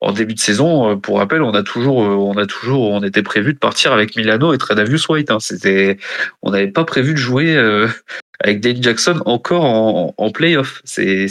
[0.00, 3.52] en début de saison, pour rappel, on a toujours, on a toujours, on était prévu
[3.52, 5.32] de partir avec Milano et Tredavious White.
[5.32, 5.40] Hein.
[5.40, 5.98] C'était,
[6.40, 7.56] on n'avait pas prévu de jouer
[8.40, 10.80] avec Dane Jackson encore en, en playoff.
[10.84, 11.28] C'est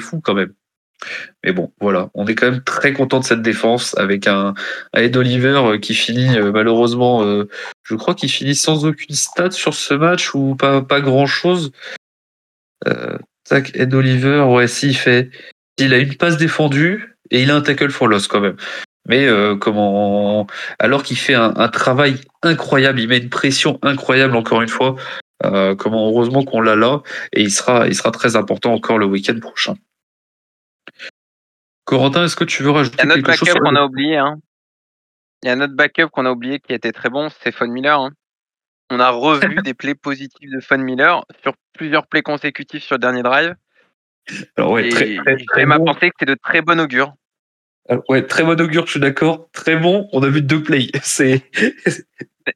[0.00, 0.52] fou quand même.
[1.44, 4.54] Mais bon, voilà, on est quand même très content de cette défense avec un,
[4.94, 7.48] Ed Oliver euh, qui finit euh, malheureusement, euh,
[7.82, 11.72] je crois qu'il finit sans aucune stat sur ce match ou pas, pas grand chose.
[13.44, 15.30] tac, Ed Oliver, ouais, si, il fait,
[15.78, 18.56] il a une passe défendue et il a un tackle for loss quand même.
[19.08, 19.26] Mais
[19.58, 20.46] comment,
[20.78, 24.94] alors qu'il fait un, travail incroyable, il met une pression incroyable encore une fois.
[25.40, 29.38] comment heureusement qu'on l'a là et il sera, il sera très important encore le week-end
[29.40, 29.74] prochain.
[31.92, 34.16] Corentin, est-ce que tu veux rajouter Il y a notre backup qu'on a oublié.
[34.16, 34.38] Hein.
[35.42, 38.00] Il y a notre backup qu'on a oublié qui était très bon, c'est Fon Miller.
[38.00, 38.12] Hein.
[38.88, 43.00] On a revu des plays positifs de Fon Miller sur plusieurs plays consécutifs sur le
[43.00, 43.56] dernier drive.
[44.56, 45.84] Alors ouais, très, très, bon.
[45.84, 47.12] pensé que c'est de très bon augure.
[48.08, 49.50] ouais, très bon augure, je suis d'accord.
[49.52, 50.88] Très bon, on a vu deux plays.
[51.02, 51.42] C'est.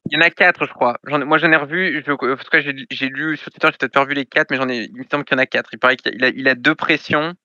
[0.09, 0.97] Il y en a quatre, je crois.
[1.05, 2.01] moi, j'en ai revu.
[2.03, 4.67] Je, tout cas, j'ai lu sur Twitter, j'ai peut-être pas revu les quatre, mais j'en
[4.67, 4.85] ai.
[4.85, 5.69] Il me semble qu'il y en a quatre.
[5.73, 7.35] Il paraît qu'il a, il a deux pressions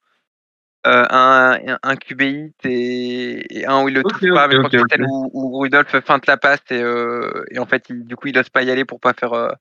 [0.84, 5.00] euh, un, un QBI et, un où il le touche pas, mais okay, okay.
[5.00, 8.34] où, où, Rudolph feinte la passe et, euh, et en fait, il, du coup, il
[8.34, 9.52] n'ose pas y aller pour pas faire, euh,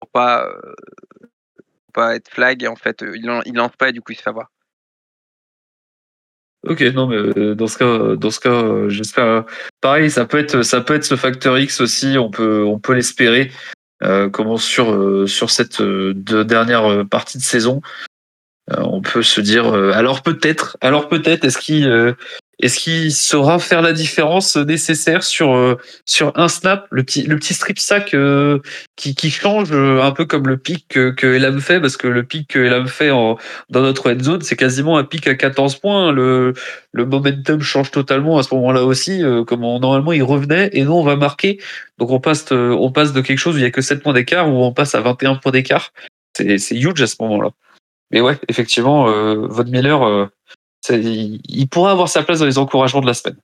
[0.00, 0.48] pour pas,
[1.20, 4.16] pour pas être flag et en fait, il, il lance pas et du coup, il
[4.16, 4.50] se fait avoir.
[6.66, 9.44] Ok, non, mais dans ce cas, dans ce cas, j'espère.
[9.80, 12.18] Pareil, ça peut être, ça peut être ce facteur X aussi.
[12.18, 13.52] On peut, on peut l'espérer.
[14.02, 17.80] Euh, comment sur sur cette dernière partie de saison,
[18.76, 22.12] on peut se dire euh, alors peut-être, alors peut-être est-ce qu'il euh,
[22.60, 27.36] Est-ce qu'il saura faire la différence nécessaire sur euh, sur un snap, le petit le
[27.36, 28.58] petit strip sack euh,
[28.96, 32.08] qui, qui change euh, un peu comme le pic que, que Elam fait, parce que
[32.08, 33.38] le pic que Elam fait en,
[33.70, 36.10] dans notre end zone, c'est quasiment un pic à 14 points.
[36.10, 36.52] Le
[36.92, 39.22] le momentum change totalement à ce moment-là aussi.
[39.46, 41.60] comme normalement il revenait et nous on va marquer.
[41.98, 44.14] Donc on passe on passe de quelque chose où il y a que 7 points
[44.14, 45.92] d'écart où on passe à 21 points d'écart.
[46.36, 47.50] C'est c'est huge à ce moment-là.
[48.10, 49.04] Mais ouais, effectivement,
[49.48, 50.30] Von Miller
[50.90, 53.38] il pourrait avoir sa place dans les encouragements de la semaine.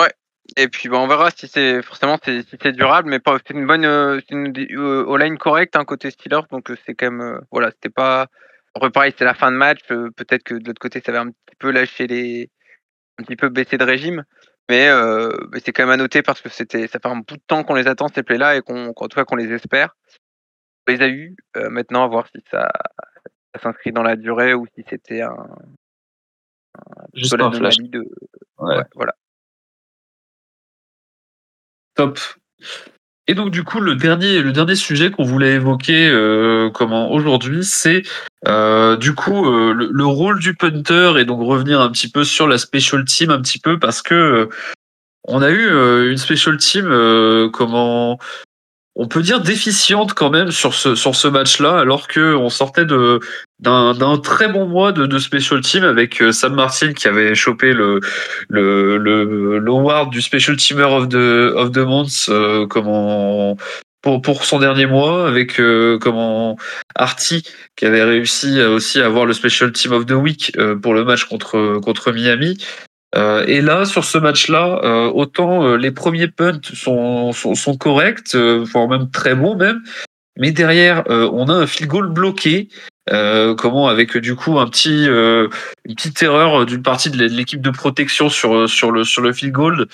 [0.00, 0.12] Ouais.
[0.56, 3.84] Et puis bah, on verra si c'est forcément si c'est durable, mais c'est une bonne
[3.84, 7.90] euh, une euh, line correcte hein, côté Steelers, donc euh, c'est quand même voilà c'était
[7.90, 8.26] pas
[8.92, 11.56] pareil c'est la fin de match, peut-être que de l'autre côté ça va un petit
[11.58, 12.50] peu lâcher les
[13.18, 14.24] un petit peu baisser de régime,
[14.70, 14.88] mais,
[15.62, 17.74] c'est quand même à noter parce que c'était ça fait un bout de temps qu'on
[17.74, 19.94] les attend ces plays là et qu'on en tout cas qu'on les espère.
[20.88, 22.68] On les a eu, maintenant à voir si ça
[23.60, 25.36] s'inscrit dans la durée ou si c'était un,
[27.14, 27.76] Juste un flash.
[27.78, 28.04] De...
[28.58, 28.82] Ouais.
[28.94, 29.14] voilà.
[31.94, 32.18] Top.
[33.28, 37.64] Et donc du coup le dernier le dernier sujet qu'on voulait évoquer euh, comment aujourd'hui
[37.64, 38.02] c'est
[38.48, 42.48] euh, du coup euh, le, rôle du punter et donc revenir un petit peu sur
[42.48, 44.48] la special team un petit peu parce que
[45.24, 46.86] on a eu une special team
[47.52, 48.18] comment
[48.94, 52.84] on peut dire déficiente quand même sur ce sur ce match-là, alors que on sortait
[52.84, 53.20] de
[53.60, 57.72] d'un très bon mois de, de special team avec euh, Sam Martin qui avait chopé
[57.72, 58.00] le
[58.48, 63.56] le le l'award du special teamer of the of the month euh, comment
[64.02, 66.56] pour pour son dernier mois avec euh, comment
[66.96, 67.44] Artie
[67.76, 71.04] qui avait réussi aussi à avoir le special team of the week euh, pour le
[71.04, 72.58] match contre contre Miami
[73.14, 77.76] euh, et là, sur ce match-là, euh, autant euh, les premiers punts sont, sont, sont
[77.76, 79.82] corrects, voire même très bons même,
[80.38, 82.68] mais derrière, on a un field goal bloqué.
[83.08, 88.30] comment avec du coup un petit une petite erreur d'une partie de l'équipe de protection
[88.30, 89.88] sur sur le sur le field goal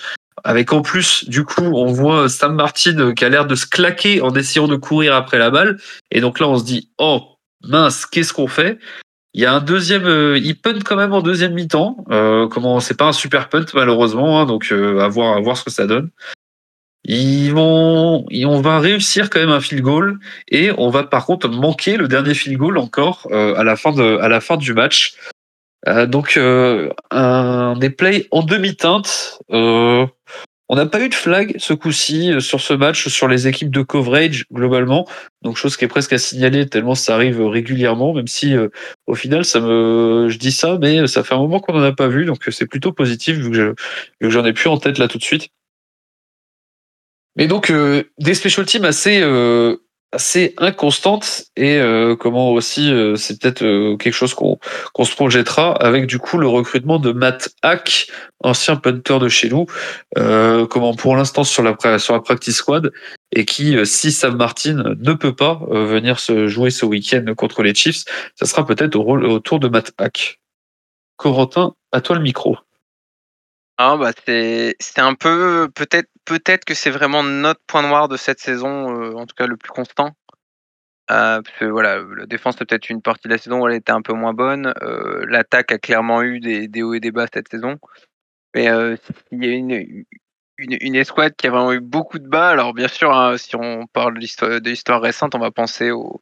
[0.45, 4.21] avec en plus du coup on voit Sam Martin qui a l'air de se claquer
[4.21, 5.79] en essayant de courir après la balle
[6.13, 8.79] et donc là on se dit oh mince qu'est-ce qu'on fait?
[9.35, 12.05] Il y a un deuxième, euh, il punt quand même en deuxième mi-temps.
[12.11, 15.57] Euh, comment, c'est pas un super punt malheureusement, hein, donc euh, à voir, à voir
[15.57, 16.11] ce que ça donne.
[17.05, 21.49] Ils vont, on va réussir quand même un field goal et on va par contre
[21.49, 24.75] manquer le dernier field goal encore euh, à la fin de, à la fin du
[24.75, 25.15] match.
[25.87, 29.41] Euh, donc euh, un des plays en demi-teinte.
[30.69, 33.71] On n'a pas eu de flag ce coup-ci euh, sur ce match sur les équipes
[33.71, 35.07] de coverage globalement,
[35.43, 38.69] donc chose qui est presque à signaler tellement ça arrive régulièrement, même si euh,
[39.07, 41.93] au final ça me, je dis ça, mais ça fait un moment qu'on n'en a
[41.93, 43.75] pas vu, donc c'est plutôt positif vu que
[44.21, 45.49] j'en ai plus en tête là tout de suite.
[47.37, 49.23] Mais donc euh, des special teams assez
[50.13, 54.59] assez inconstante et euh, comment aussi euh, c'est peut-être euh, quelque chose qu'on
[54.95, 58.09] qu'on se projettera avec du coup le recrutement de Matt Hack,
[58.43, 59.67] ancien punter de chez nous,
[60.15, 62.91] comment pour l'instant sur la sur la practice squad
[63.33, 67.75] et qui si Sam Martin ne peut pas venir se jouer ce week-end contre les
[67.75, 68.05] Chiefs,
[68.37, 70.41] ça sera peut-être au, au tour de Matt Hack.
[71.17, 72.57] Corentin, à toi le micro.
[73.81, 78.41] Ah bah c'est un peu peut-être peut-être que c'est vraiment notre point noir de cette
[78.41, 80.17] saison, euh, en tout cas le plus constant.
[81.11, 83.77] Euh, parce que voilà, la défense c'est peut-être une partie de la saison où elle
[83.77, 84.75] était un peu moins bonne.
[84.83, 87.79] Euh, l'attaque a clairement eu des, hauts et des bas cette saison.
[88.55, 88.65] Mais
[89.33, 90.05] il y a une,
[90.59, 92.51] une, escouade qui a vraiment eu beaucoup de bas.
[92.51, 96.21] Alors bien sûr, hein, si on parle de l'histoire récente, on va penser au,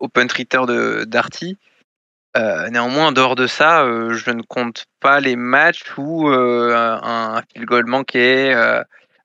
[0.00, 1.58] au punt de Darty.
[2.36, 6.72] Euh, néanmoins, en dehors de ça, euh, je ne compte pas les matchs où euh,
[7.02, 8.52] un field goal manqué,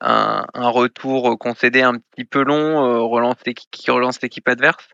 [0.01, 3.37] un, retour concédé un petit peu long, relance
[3.71, 4.87] qui relance l'équipe adverse,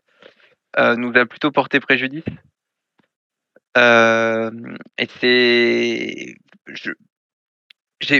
[0.78, 2.24] nous a plutôt porté préjudice.
[4.98, 6.34] et c'est,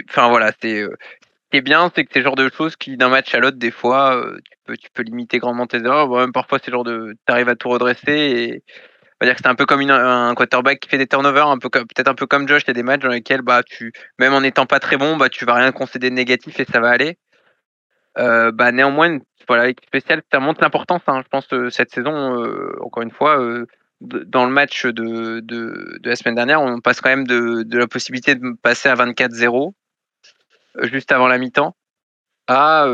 [0.09, 0.89] enfin voilà, c'est, ce
[1.51, 3.59] qui est bien, c'est que c'est le genre de choses qui d'un match à l'autre,
[3.59, 4.25] des fois,
[4.69, 6.09] tu peux, limiter grandement tes erreurs.
[6.33, 8.63] parfois, c'est le genre de, tu arrives à tout redresser et
[9.23, 12.15] va dire que c'est un peu comme un quarterback qui fait des turnovers, peut-être un
[12.15, 12.63] peu comme Josh.
[12.65, 15.17] Il y a des matchs dans lesquels, bah, tu, même en n'étant pas très bon,
[15.17, 17.19] bah, tu vas rien concéder de négatif et ça va aller.
[18.19, 21.03] Euh, bah, néanmoins, voilà, l'équipe spéciale, ça montre l'importance.
[21.07, 23.67] Hein, je pense que cette saison, euh, encore une fois, euh,
[24.01, 25.43] dans le match de,
[26.05, 29.73] la semaine dernière, on passe quand même de, la possibilité de passer à 24-0
[30.83, 31.77] juste avant la mi-temps.
[32.49, 32.87] À,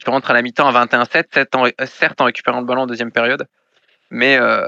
[0.00, 3.46] tu rentres à la mi-temps à 21-7, certes en récupérant le ballon en deuxième période,
[4.10, 4.66] mais, euh,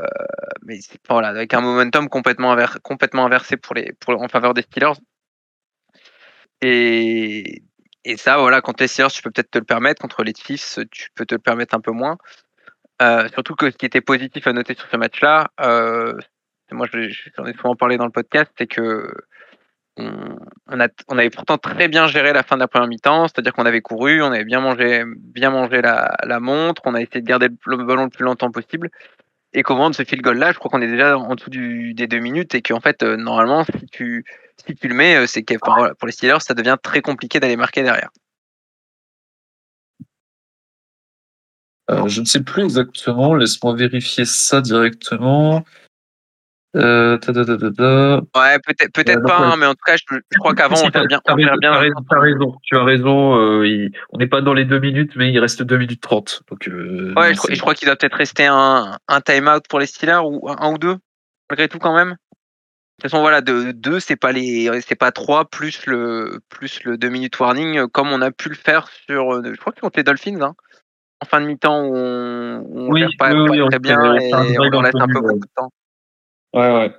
[0.62, 4.98] mais voilà, avec un momentum complètement, complètement inversé pour les, pour, en faveur des Steelers.
[6.62, 7.62] Et,
[8.04, 10.02] et ça, voilà, contre les Steelers, tu peux peut-être te le permettre.
[10.02, 12.18] Contre les Chiefs, tu peux te le permettre un peu moins.
[13.02, 16.18] Euh, surtout que ce qui était positif à noter sur ce match-là, euh,
[16.70, 19.10] moi j'en ai souvent parlé dans le podcast, c'est que
[19.96, 23.52] on, a, on avait pourtant très bien géré la fin de la première mi-temps, c'est-à-dire
[23.52, 27.20] qu'on avait couru, on avait bien mangé, bien mangé la, la, montre, on a essayé
[27.20, 28.90] de garder le ballon le plus longtemps possible.
[29.52, 31.50] Et qu'au moment de ce field goal là, je crois qu'on est déjà en dessous
[31.50, 34.24] du, des deux minutes et qu'en fait, euh, normalement, si tu,
[34.64, 37.40] si tu le mets, euh, c'est que enfin, pour les Steelers, ça devient très compliqué
[37.40, 38.10] d'aller marquer derrière.
[41.90, 45.64] Euh, je ne sais plus exactement, laisse-moi vérifier ça directement.
[46.76, 47.18] Euh,
[48.36, 50.90] ouais, peut-être peut euh, pas, hein, mais en tout cas, je, je crois qu'avant, on
[50.90, 51.20] gère bien.
[51.26, 54.64] Tu as, raison, as raison, tu as raison euh, il, on n'est pas dans les
[54.64, 56.42] deux minutes, mais il reste 2 minutes 30.
[56.48, 60.20] Donc, ouais, je, je, crois qu'il doit peut-être rester un, un time-out pour les Steelers,
[60.24, 60.96] ou un, ou deux,
[61.50, 62.10] malgré tout, quand même.
[62.10, 66.84] De toute façon, voilà, de deux, c'est pas les, c'est pas trois plus le, plus
[66.84, 69.98] le 2 minutes warning, comme on a pu le faire sur, je crois que contre
[69.98, 70.54] les Dolphins, hein,
[71.20, 74.14] en fin de mi-temps où on, on oui, pas, oui, pas oui, très on bien
[74.16, 75.72] et on, on laisse un peu beaucoup de temps.
[76.54, 76.94] Ouais, ouais.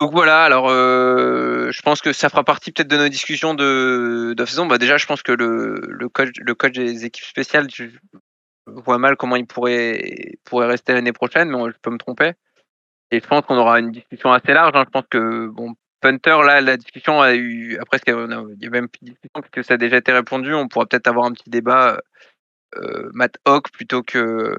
[0.00, 4.34] Donc voilà, alors euh, je pense que ça fera partie peut-être de nos discussions de,
[4.46, 4.66] saison.
[4.66, 7.86] Bah déjà, je pense que le, le, coach, le coach des équipes spéciales, je
[8.66, 12.32] vois mal comment il pourrait, pourrait rester l'année prochaine, mais je peux me tromper.
[13.10, 14.72] Et je pense qu'on aura une discussion assez large.
[14.74, 14.84] Hein.
[14.86, 17.76] Je pense que bon, Punter, là, la discussion a eu.
[17.78, 18.10] Après, il
[18.60, 20.54] y a même plus de discussion parce que ça a déjà été répondu.
[20.54, 22.00] On pourra peut-être avoir un petit débat
[22.76, 24.56] euh, Matt Hawk plutôt que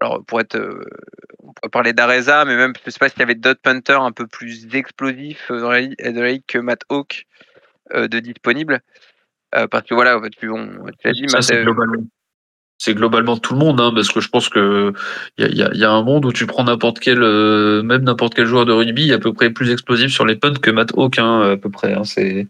[0.00, 0.82] alors, pour être, euh,
[1.40, 4.12] on pourrait parler d'Areza, mais même, je sais pas s'il y avait d'autres punters un
[4.12, 7.26] peu plus explosifs euh, dans la, dans la ligue que Matt Hawk
[7.92, 8.80] euh, de disponible.
[9.52, 10.68] Parce que voilà, tu, on,
[11.00, 12.04] tu as dit, Ça, c'est globalement,
[12.78, 14.92] c'est globalement tout le monde, hein, parce que je pense que
[15.38, 18.34] il y a, y a, un monde où tu prends n'importe quel, euh, même n'importe
[18.34, 21.18] quel joueur de rugby, à peu près plus explosif sur les punts que Matt Hawk,
[21.18, 21.92] hein, à peu près.
[21.92, 22.46] Hein, c'est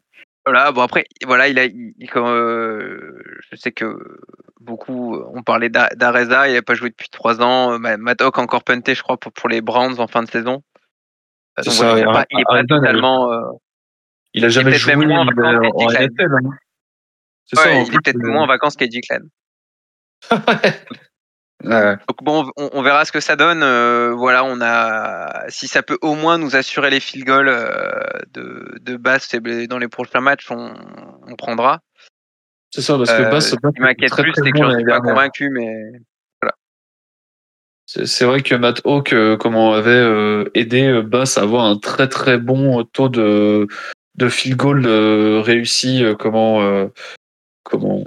[0.46, 3.12] voilà, bon après, voilà, il a, il, euh,
[3.50, 3.98] je sais que
[4.60, 7.78] beaucoup ont parlé d'Areza, il n'a pas joué depuis trois ans.
[7.78, 10.62] Matt Hawk encore punté, je crois, pour, pour les Browns en fin de saison.
[11.64, 13.32] Donc, ça, voilà, il n'est pas, il est pas totalement.
[13.32, 13.40] Euh,
[14.34, 16.22] il a jamais joué même moins en vacances en NFL.
[16.22, 16.50] Hein.
[17.56, 18.30] Ouais, ça, il est peut-être euh...
[18.30, 19.20] moins en vacances qu'Eddie Clan.
[21.62, 21.96] Ouais.
[22.08, 23.62] Donc bon, on, on, verra ce que ça donne.
[23.62, 28.00] Euh, voilà, on a si ça peut au moins nous assurer les field goals euh,
[28.32, 29.34] de, de Bass
[29.68, 30.72] dans les prochains matchs, on,
[31.26, 31.80] on prendra.
[32.70, 33.50] C'est ça, parce que euh, Bass.
[33.50, 35.92] Ce qui m'inquiète plus, c'est que je suis pas convaincu, mais
[36.40, 36.54] voilà.
[37.86, 42.08] C'est vrai que Matt Hawk, euh, comment avait euh, aidé Bass à avoir un très
[42.08, 43.66] très bon taux de
[44.16, 46.88] de field goal réussi, comment
[47.64, 48.04] comment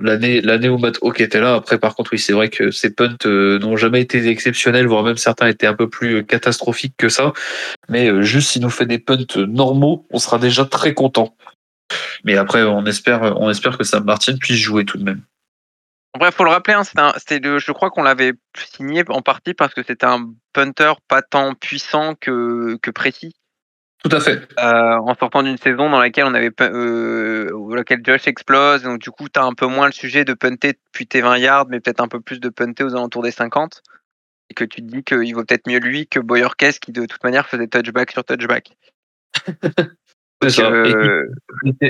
[0.00, 1.54] l'année l'année où Matt Hawk était là.
[1.54, 5.16] Après, par contre, oui, c'est vrai que ces punts n'ont jamais été exceptionnels, voire même
[5.16, 7.32] certains étaient un peu plus catastrophiques que ça.
[7.88, 11.36] Mais juste s'il nous fait des punts normaux, on sera déjà très content.
[12.24, 15.22] Mais après, on espère, on espère que Sam Martin puisse jouer tout de même.
[16.18, 16.84] Bref, faut le rappeler, hein,
[17.16, 21.54] c'était je crois qu'on l'avait signé en partie parce que c'était un punter pas tant
[21.54, 23.34] puissant que, que précis.
[24.04, 24.46] Tout à fait.
[24.58, 29.10] Euh, en sortant d'une saison dans laquelle on avait euh, laquelle Josh explose, donc du
[29.10, 31.80] coup tu as un peu moins le sujet de punter depuis tes 20 yards, mais
[31.80, 33.82] peut-être un peu plus de punter aux alentours des 50.
[34.50, 37.22] Et que tu te dis qu'il vaut peut-être mieux lui que Boyorkes qui de toute
[37.24, 38.76] manière faisait touchback sur touchback.
[40.42, 40.70] C'est ça.
[40.70, 41.26] Euh...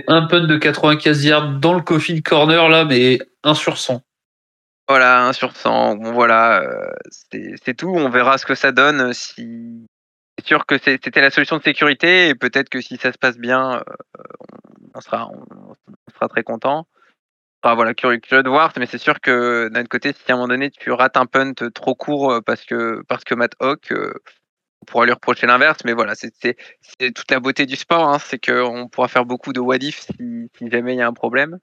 [0.08, 4.02] Un punt de 95 yards dans le coffin corner là, mais 1 sur 100.
[4.88, 5.96] Voilà, 1 sur 100.
[5.96, 6.90] Bon, voilà, euh,
[7.64, 7.88] c'est tout.
[7.88, 9.86] On verra ce que ça donne si
[10.38, 13.38] c'est sûr que c'était la solution de sécurité et peut-être que si ça se passe
[13.38, 14.22] bien, euh,
[14.94, 16.86] on, sera, on, on, sera très content.
[17.62, 20.48] Enfin, voilà, curieux, de voir, mais c'est sûr que d'un côté, si à un moment
[20.48, 24.12] donné tu rates un punt trop court parce que, parce que Matt Hawk, euh,
[24.82, 26.56] on pourra lui reprocher l'inverse, mais voilà, c'est
[27.14, 30.50] toute la beauté du sport, hein, c'est qu'on pourra faire beaucoup de what if si,
[30.58, 31.58] si jamais il y a un problème.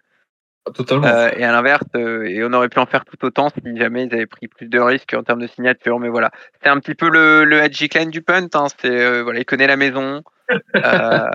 [0.73, 1.07] Totalement.
[1.07, 4.05] Euh, et à l'inverse, euh, et on aurait pu en faire tout autant si jamais
[4.05, 5.99] ils avaient pris plus de risques en termes de signature.
[5.99, 8.47] Mais voilà, c'est un petit peu le, le Hadji Klein du punt.
[8.53, 8.67] Hein.
[8.79, 10.21] C'est euh, voilà, il connaît la maison,
[10.75, 11.29] euh,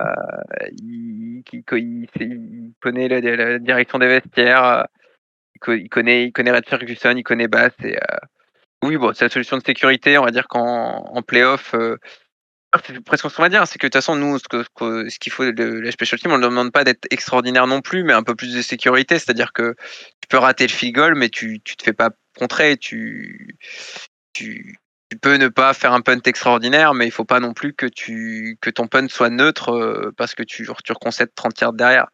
[0.71, 4.87] il, il, il, il, connaît la, la, direction des vestiaires,
[5.67, 7.73] il, connaît, il connaît Red Ferguson, il connaît Bass.
[7.83, 7.97] Et
[8.85, 10.19] oui, bon, c'est la solution de sécurité.
[10.19, 11.75] On va dire qu'en en playoff,
[12.85, 15.45] c'est presque ce qu'on va dire, c'est que de toute façon, nous, ce qu'il faut,
[15.45, 18.35] le, la special team, on ne demande pas d'être extraordinaire non plus, mais un peu
[18.35, 19.19] plus de sécurité.
[19.19, 19.75] C'est-à-dire que
[20.21, 22.77] tu peux rater le field goal, mais tu ne te fais pas contrer.
[22.77, 23.57] Tu,
[25.23, 27.87] peux ne pas faire un punt extraordinaire, mais il ne faut pas non plus que,
[28.71, 32.09] ton punt soit neutre euh, parce que tu, tu reconcèdes 30 yards derrière.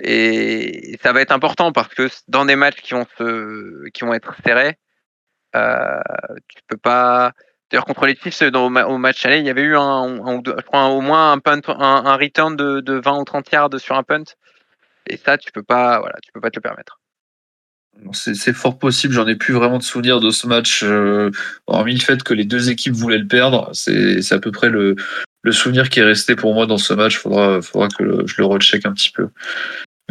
[0.00, 4.78] Et ça va être important parce que dans des matchs qui vont être serrés,
[5.58, 7.32] euh, tu peux pas
[7.70, 11.60] D'ailleurs, contre les Chiefs, au match aller, il y avait eu au moins un punt,
[11.68, 14.24] un, return de, de, 20 ou 30 yards sur un punt.
[15.06, 16.98] Et ça, tu peux pas, voilà, tu peux pas te le permettre.
[18.12, 21.30] C'est fort possible, j'en ai plus vraiment de souvenirs de ce match, euh,
[21.66, 23.70] hormis le fait que les deux équipes voulaient le perdre.
[23.74, 24.94] C'est à peu près le,
[25.50, 27.18] souvenir qui est resté pour moi dans ce match.
[27.18, 29.28] Faudra, faudra que je le recheck un petit peu.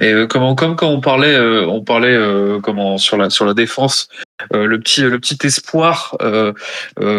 [0.02, 2.18] Et comment, comme quand on parlait, on parlait
[2.62, 4.10] comment sur la sur la défense,
[4.52, 6.18] le petit le petit espoir.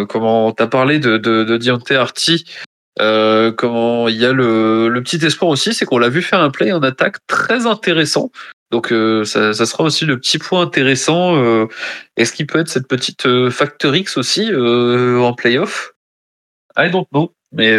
[0.08, 2.44] comment t'as parlé de de, de Dionte Arty.
[2.96, 6.72] comment il y a le, petit espoir aussi, c'est qu'on l'a vu faire un play
[6.72, 8.30] en attaque très intéressant.
[8.70, 8.92] Donc
[9.24, 11.68] ça, ça, sera aussi le petit point intéressant.
[12.16, 15.92] Est-ce qu'il peut être cette petite Factor X aussi en playoff?
[16.76, 17.32] I don't know.
[17.52, 17.76] Mais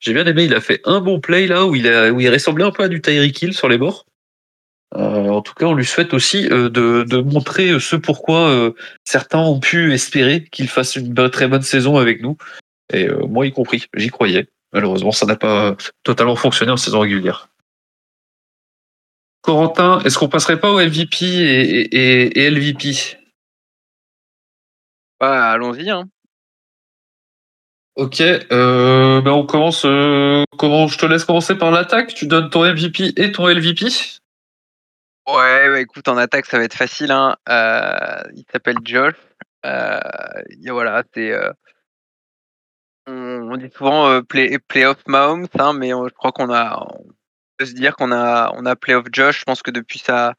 [0.00, 2.30] j'ai bien aimé, il a fait un bon play là où il, a, où il
[2.30, 4.06] ressemblait un peu à du Tyreek Hill sur les bords.
[4.96, 8.72] Euh, en tout cas, on lui souhaite aussi euh, de, de, montrer ce pourquoi euh,
[9.04, 12.36] certains ont pu espérer qu'il fasse une très bonne saison avec nous.
[12.92, 14.46] Et moi y compris, j'y croyais.
[14.72, 17.48] Malheureusement, ça n'a pas totalement fonctionné en saison régulière.
[19.40, 23.18] Corentin, est-ce qu'on passerait pas au MVP et, et, et LVP
[25.18, 25.90] bah, Allons-y.
[25.90, 26.08] Hein.
[27.96, 29.82] Ok, euh, ben on commence.
[29.82, 33.86] comment je te laisse commencer par l'attaque Tu donnes ton MVP et ton LVP
[35.26, 37.10] Ouais, écoute, en attaque, ça va être facile.
[37.10, 37.36] Hein.
[37.48, 39.14] Euh, il s'appelle Josh.
[39.64, 39.98] Euh,
[40.66, 41.32] voilà, c'est.
[41.32, 41.50] Euh,
[43.06, 46.86] on, dit souvent play, playoff Mahomes, hein, mais je crois qu'on a.
[46.98, 47.08] On
[47.56, 49.40] peut se dire qu'on a, on a playoff Josh.
[49.40, 50.34] Je pense que depuis sa,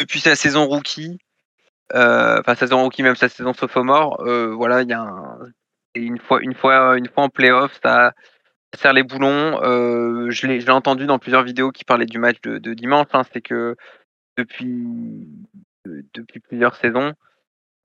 [0.00, 1.18] depuis sa saison rookie,
[1.92, 4.22] enfin sa saison rookie, même sa saison sophomore,
[4.56, 5.06] voilà, il y a
[5.94, 8.12] une fois, une fois, une fois en playoff, ça,
[8.74, 9.58] serre les boulons.
[10.30, 13.08] je l'ai entendu dans plusieurs vidéos qui parlaient du match de, dimanche.
[13.12, 13.76] Hein, c'est que
[14.36, 15.26] depuis,
[16.48, 17.14] plusieurs saisons.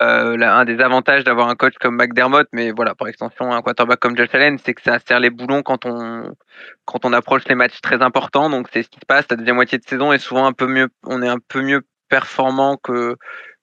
[0.02, 4.00] Euh, un des avantages d'avoir un coach comme McDermott, mais voilà, par extension, un quarterback
[4.00, 8.02] comme Josh Allen, c'est que ça serre les boulons quand on, approche les matchs très
[8.02, 8.50] importants.
[8.50, 9.26] Donc, c'est ce qui se passe.
[9.30, 11.84] La deuxième moitié de saison est souvent un peu mieux, on est un peu mieux
[12.10, 13.16] performant que,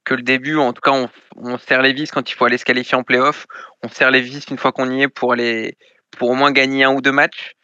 [0.05, 0.57] que le début.
[0.57, 3.03] En tout cas, on, on serre les vis quand il faut aller se qualifier en
[3.03, 3.47] playoff.
[3.83, 5.77] On serre les vis une fois qu'on y est pour aller,
[6.19, 7.55] pour au moins gagner un ou deux matchs.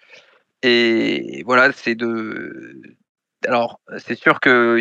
[0.62, 2.97] Et voilà, c'est de,
[3.47, 4.80] alors, c'est sûr que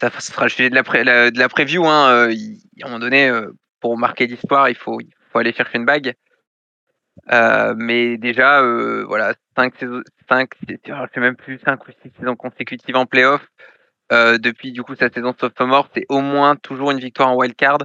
[0.00, 1.86] ça sera le sujet de la, la preview.
[1.86, 2.34] Hein, euh,
[2.82, 5.84] à un moment donné, euh, pour marquer l'histoire, il faut, il faut aller chercher une
[5.84, 6.14] bague.
[7.30, 8.62] Euh, mais déjà,
[9.06, 13.46] voilà, 5 saisons, 5, je même plus 5 ou 6 saisons consécutives en playoff.
[14.10, 17.78] depuis du coup sa saison sophomore, c'est au moins toujours une victoire en wildcard.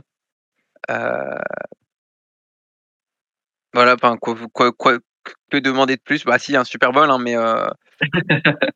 [3.77, 4.97] Voilà, quoi, quoi, quoi,
[5.51, 6.25] que demander de plus?
[6.25, 7.35] Bah si, un Super Bowl, hein, mais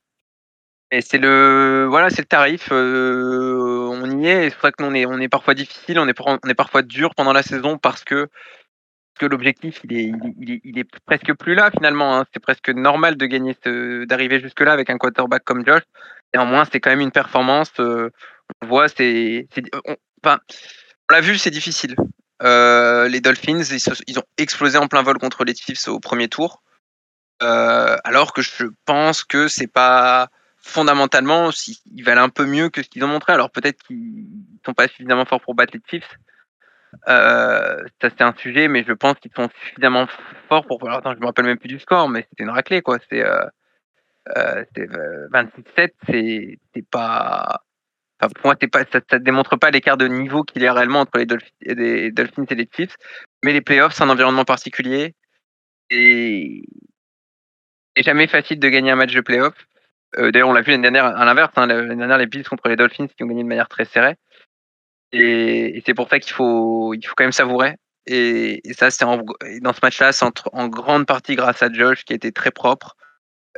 [0.92, 2.70] Et c'est le voilà, c'est le tarif.
[2.72, 4.52] Euh, on y est.
[4.52, 7.16] C'est vrai que on est on est parfois difficile, on est on est parfois dur
[7.16, 8.28] pendant la saison parce que
[9.18, 12.20] que l'objectif il est, il est, il est presque plus là finalement.
[12.20, 12.26] Hein.
[12.32, 13.56] C'est presque normal de gagner
[14.06, 15.84] d'arriver jusque là avec un quarterback comme Josh.
[16.36, 17.72] Néanmoins, c'est quand même une performance.
[17.80, 18.12] Euh,
[18.62, 19.48] on voit, c'est
[20.24, 20.40] enfin
[21.10, 21.96] on l'a vu, c'est difficile.
[22.42, 23.62] Euh, les Dolphins,
[24.08, 26.62] ils, ont explosé en plein vol contre les Chiefs au premier tour.
[27.40, 31.50] alors que je pense que c'est pas fondamentalement,
[31.92, 33.34] ils valent un peu mieux que ce qu'ils ont montré.
[33.34, 34.28] Alors peut-être qu'ils
[34.66, 36.18] sont pas suffisamment forts pour battre les Chiefs.
[37.08, 40.08] Euh, ça c'est un sujet, mais je pense qu'ils sont suffisamment
[40.50, 40.84] forts pour.
[40.84, 42.98] Alors, attends, je me rappelle même plus du score, mais c'était une raclée quoi.
[43.10, 43.46] C'est euh,
[44.38, 44.66] euh,
[45.30, 47.64] 26-7, c'est pas.
[48.22, 48.56] Enfin, pour moi,
[48.92, 52.56] ça ne démontre pas l'écart de niveau qu'il y a réellement entre les Dolphins, et
[52.56, 52.96] les Chiefs.
[53.44, 55.16] Mais les playoffs, c'est un environnement particulier.
[55.90, 56.64] Et
[57.96, 59.68] c'est jamais facile de gagner un match de playoffs.
[60.18, 61.52] Euh, d'ailleurs, on l'a vu l'année dernière à l'inverse.
[61.56, 64.16] Hein, l'année dernière, les Bills contre les Dolphins qui ont gagné de manière très serrée.
[65.12, 67.76] Et, c'est pour ça qu'il faut, il faut quand même savourer.
[68.06, 72.32] Et, ça, c'est dans ce match-là, c'est en, grande partie grâce à Josh qui été
[72.32, 72.96] très propre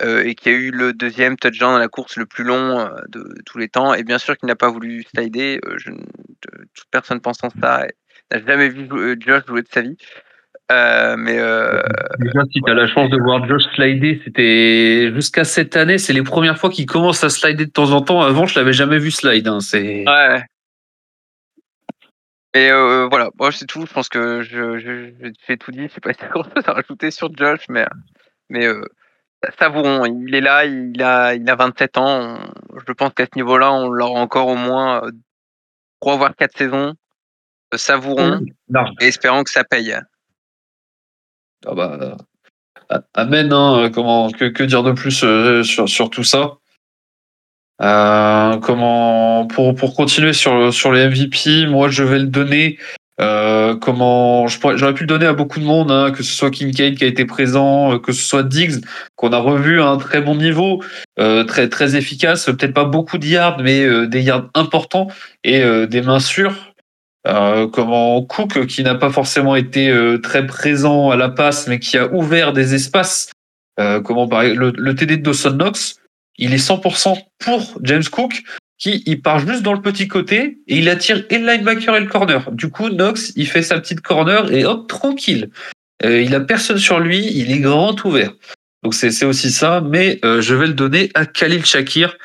[0.01, 2.89] euh, et qui a eu le deuxième touchdown dans la course le plus long euh,
[3.09, 3.93] de, tous les temps.
[3.93, 5.59] Et bien sûr qu'il n'a pas voulu slider.
[5.77, 7.87] je, toute personne pensant ça
[8.31, 8.87] n'a jamais vu
[9.19, 9.97] Josh jouer de sa vie.
[10.71, 11.81] Euh, mais euh,
[12.19, 16.13] Déjà, si tu as la chance de voir Josh slider, c'était jusqu'à cette année, c'est
[16.13, 18.21] les premières fois qu'il commence à slider de temps en temps.
[18.21, 19.47] Avant, je l'avais jamais vu slide.
[19.47, 19.59] Hein.
[19.59, 20.43] C'est ouais.
[22.55, 23.85] Et euh, voilà, moi c'est tout.
[23.85, 25.87] Je pense que je, je, j'ai tout dit.
[25.87, 27.85] Je sais pas si y a grand chose à rajouter sur Josh, mais
[28.49, 28.83] mais euh,
[29.59, 30.05] savourons.
[30.05, 32.39] Il est là, il a il a 27 ans.
[32.87, 35.01] je pense qu'à ce niveau-là, on l'aura encore au moins
[36.01, 36.93] 3 voire 4 saisons.
[37.75, 38.85] Savourons mmh.
[39.01, 39.97] et espérons que ça paye.
[41.65, 42.17] Ah bah,
[43.13, 43.51] amen.
[43.51, 46.57] Hein, comment que, que, dire de plus euh, sur, sur tout ça?
[47.81, 52.77] Euh, Comment pour pour continuer sur sur les MVP, moi je vais le donner.
[53.21, 56.97] Euh, comment j'aurais pu le donner à beaucoup de monde, hein, que ce soit Kincaid
[56.97, 58.83] qui a été présent, que ce soit Diggs
[59.15, 60.81] qu'on a revu à un très bon niveau,
[61.17, 65.09] très très efficace, peut-être pas beaucoup de yards, mais des yards importants
[65.43, 66.73] et des mains sûres.
[67.25, 71.79] Euh, comment Cook, qui n'a pas forcément été euh, très présent à la passe, mais
[71.79, 73.31] qui a ouvert des espaces.
[73.79, 76.01] Euh, comment pareil, le, le TD de Dawson Knox,
[76.37, 78.43] il est 100% pour James Cook,
[78.77, 81.99] qui il part juste dans le petit côté et il attire et le linebacker et
[81.99, 82.51] le corner.
[82.51, 85.49] Du coup, Knox, il fait sa petite corner et hop, tranquille.
[86.03, 88.33] Euh, il a personne sur lui, il est grand ouvert.
[88.83, 92.17] Donc c'est aussi ça, mais euh, je vais le donner à Khalil Shakir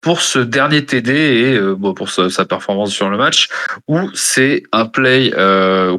[0.00, 3.48] pour ce dernier TD et euh, bon, pour sa, performance sur le match,
[3.88, 5.32] où c'est un play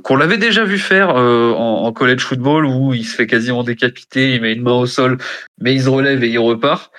[0.04, 4.36] qu'on l'avait déjà vu faire en, en college football, où il se fait quasiment décapiter,
[4.36, 5.18] il met une main au sol,
[5.60, 6.92] mais il se relève et il repart.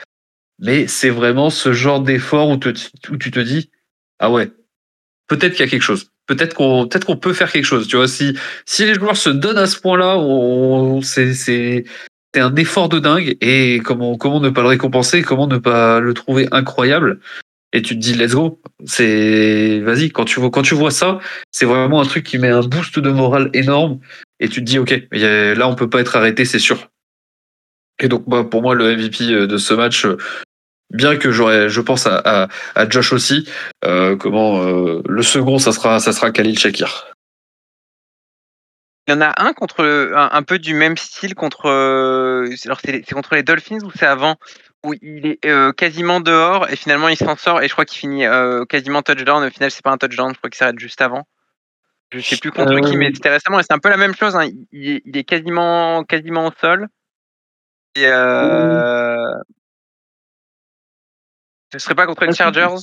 [0.58, 3.70] Mais c'est vraiment ce genre d'effort où, tu te dis,
[4.18, 4.50] ah ouais,
[5.28, 6.10] peut-être qu'il y a quelque chose.
[6.26, 7.86] Peut-être qu'on peut faire quelque chose.
[7.86, 10.18] Tu vois, si si les joueurs se donnent à ce point-là,
[11.02, 11.84] c'est
[12.34, 16.14] un effort de dingue et comment comment ne pas le récompenser, comment ne pas le
[16.14, 17.20] trouver incroyable?
[17.72, 18.60] Et tu te dis let's go.
[18.86, 21.20] C'est vas-y quand tu vois quand tu vois ça,
[21.52, 24.00] c'est vraiment un truc qui met un boost de morale énorme
[24.40, 26.90] et tu te dis ok, là on peut pas être arrêté, c'est sûr.
[27.98, 30.16] Et donc bah, pour moi le MVP de ce match, euh,
[30.90, 33.48] bien que j'aurais, je pense à, à, à Josh aussi,
[33.84, 37.06] euh, comment euh, le second ça sera ça sera Khalil Shakir.
[39.08, 41.66] Il y en a un contre un, un peu du même style contre.
[41.66, 44.36] euh, Alors c'est c'est contre les Dolphins ou c'est avant?
[44.84, 47.98] Où il est euh, quasiment dehors et finalement il s'en sort et je crois qu'il
[47.98, 49.44] finit euh, quasiment touchdown.
[49.44, 51.26] Au final c'est pas un touchdown, je crois qu'il s'arrête juste avant.
[52.12, 54.14] Je sais plus contre Euh, qui, mais c'était récemment et c'est un peu la même
[54.14, 54.36] chose.
[54.36, 54.48] hein.
[54.72, 56.88] Il, est, il est quasiment quasiment au sol.
[57.96, 59.16] Et euh...
[61.72, 62.76] Ce serait pas contre les Chargers?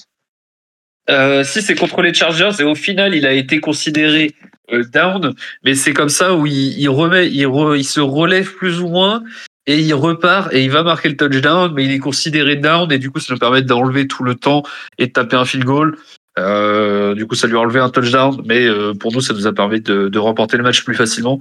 [1.10, 4.32] Euh, si c'est contre les Chargers et au final il a été considéré
[4.72, 5.36] euh, down,
[5.66, 8.88] mais c'est comme ça où il, il remet, il, re- il se relève plus ou
[8.88, 9.22] moins
[9.66, 13.00] et il repart et il va marquer le touchdown, mais il est considéré down et
[13.00, 14.64] du coup ça nous permet d'enlever tout le temps
[14.98, 15.98] et de taper un field goal.
[16.40, 19.46] Euh, du coup ça lui a enlevé un touchdown, mais euh, pour nous ça nous
[19.46, 21.40] a permis de, de remporter le match plus facilement.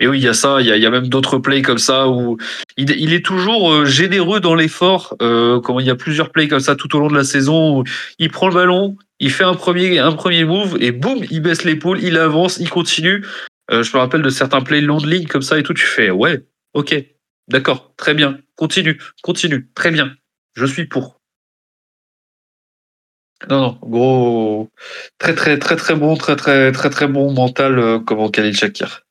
[0.00, 1.78] Et oui, il y a ça, il y a, y a même d'autres plays comme
[1.78, 2.36] ça où
[2.76, 5.16] il, il est toujours euh, généreux dans l'effort.
[5.22, 7.84] Euh, il y a plusieurs plays comme ça tout au long de la saison où
[8.18, 11.64] il prend le ballon, il fait un premier, un premier move et boum, il baisse
[11.64, 13.24] l'épaule, il avance, il continue.
[13.70, 15.74] Euh, je me rappelle de certains plays long de ligne comme ça et tout.
[15.74, 16.94] Tu fais ouais, ok,
[17.48, 20.12] d'accord, très bien, continue, continue, très bien,
[20.54, 21.20] je suis pour.
[23.50, 24.70] Non, non, gros,
[25.18, 29.04] très très très très bon, très très très très bon mental euh, comme Khalil Shakir.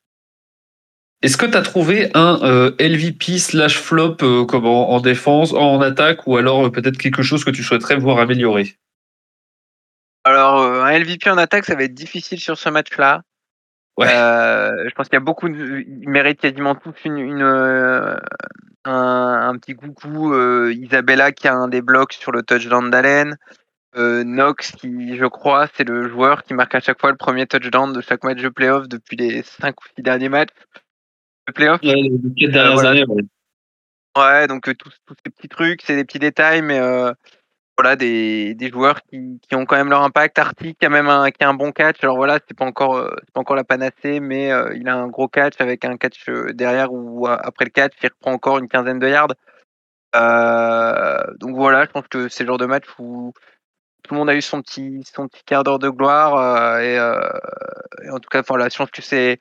[1.24, 5.54] Est-ce que tu as trouvé un euh, LVP slash flop euh, comme en, en défense,
[5.54, 8.76] en attaque, ou alors euh, peut-être quelque chose que tu souhaiterais voir améliorer?
[10.24, 13.22] Alors, un LVP en attaque, ça va être difficile sur ce match-là.
[13.96, 14.06] Ouais.
[14.06, 15.84] Je pense qu'il y a beaucoup de...
[15.86, 18.20] Ils méritent quasiment tous une, une, un,
[18.84, 20.34] un petit coucou.
[20.70, 23.36] Isabella qui a un des blocs sur le touchdown d'Allen.
[23.96, 27.46] Euh, Knox qui, je crois, c'est le joueur qui marque à chaque fois le premier
[27.46, 30.50] touchdown de chaque match de playoff depuis les 5 ou 6 derniers matchs
[31.46, 31.80] de playoff.
[31.82, 32.90] les quatre dernières voilà.
[32.90, 33.22] années, ouais.
[34.16, 37.12] Ouais, donc euh, tous, tous ces petits trucs, c'est des petits détails, mais euh,
[37.76, 40.38] voilà, des, des joueurs qui, qui ont quand même leur impact.
[40.38, 41.96] Artie qui a même un, qui a un bon catch.
[42.02, 44.94] Alors voilà, c'est pas encore euh, c'est pas encore la panacée, mais euh, il a
[44.94, 48.32] un gros catch avec un catch euh, derrière ou euh, après le catch, il reprend
[48.32, 49.34] encore une quinzaine de yards.
[50.14, 53.32] Euh, donc voilà, je pense que c'est le genre de match où
[54.04, 56.98] tout le monde a eu son petit son petit quart d'heure de gloire euh, et,
[56.98, 57.18] euh,
[58.04, 59.40] et en tout cas, voilà, je pense que c'est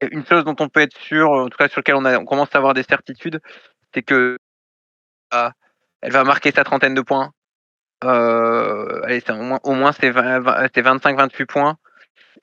[0.00, 2.24] une chose dont on peut être sûr, en tout cas sur lequel on, a, on
[2.24, 3.40] commence à avoir des certitudes,
[3.94, 4.38] c'est que
[5.34, 5.50] euh,
[6.00, 7.32] elle va marquer sa trentaine de points.
[8.04, 11.76] Euh, allez, au moins, au moins c'est 25-28 points.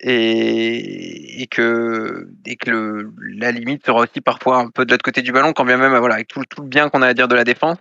[0.02, 2.28] Et, que,
[2.68, 5.78] le, la limite sera aussi parfois un peu de l'autre côté du ballon, quand bien
[5.78, 7.78] même avec tout, tout le bien qu'on a à dire de la défense.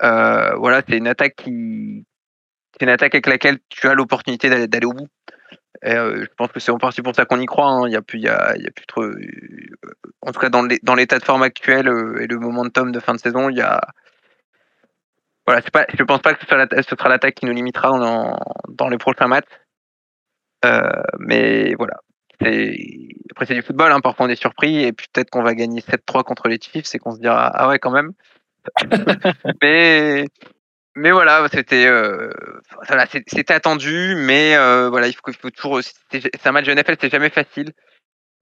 [0.00, 2.04] Voilà, c'est une attaque qui
[2.78, 5.08] c'est une attaque avec laquelle tu as l'opportunité d'aller, au bout.
[5.82, 7.66] Et, euh, je pense que c'est en partie pour ça qu'on y croit.
[7.66, 7.86] hein.
[7.86, 9.02] Il y a plus, il y a, il y a plus trop.
[9.02, 9.20] euh,
[10.22, 10.62] en tout cas, dans,
[10.94, 13.80] l'état de forme actuel euh, et le momentum de fin de saison, il y a.
[15.46, 18.98] Voilà, pas, je pense pas que ce, sera l'attaque qui nous limitera dans, dans les
[18.98, 19.48] prochains matchs.
[20.64, 21.94] Euh, mais voilà.
[22.40, 23.92] Après, c'est du football.
[23.92, 24.00] Hein.
[24.00, 26.98] Parfois, on est surpris et puis peut-être qu'on va gagner 7-3 contre les Chiefs et
[26.98, 28.12] qu'on se dira Ah ouais, quand même.
[29.62, 30.26] mais.
[30.98, 32.28] Mais voilà, c'était euh,
[32.88, 35.80] voilà, c'était attendu, mais euh, voilà, il faut, toujours.
[36.10, 37.72] C'est un match de NFL, c'est jamais facile.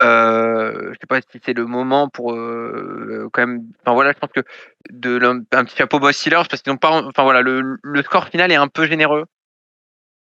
[0.03, 3.67] Euh, je sais pas si c'est le moment pour euh, quand même.
[3.83, 4.41] Enfin voilà, je pense que
[4.89, 6.93] de un petit chapeau Boss Steelers parce qu'ils n'ont pas.
[6.93, 9.27] Enfin voilà, le, score final est un peu généreux.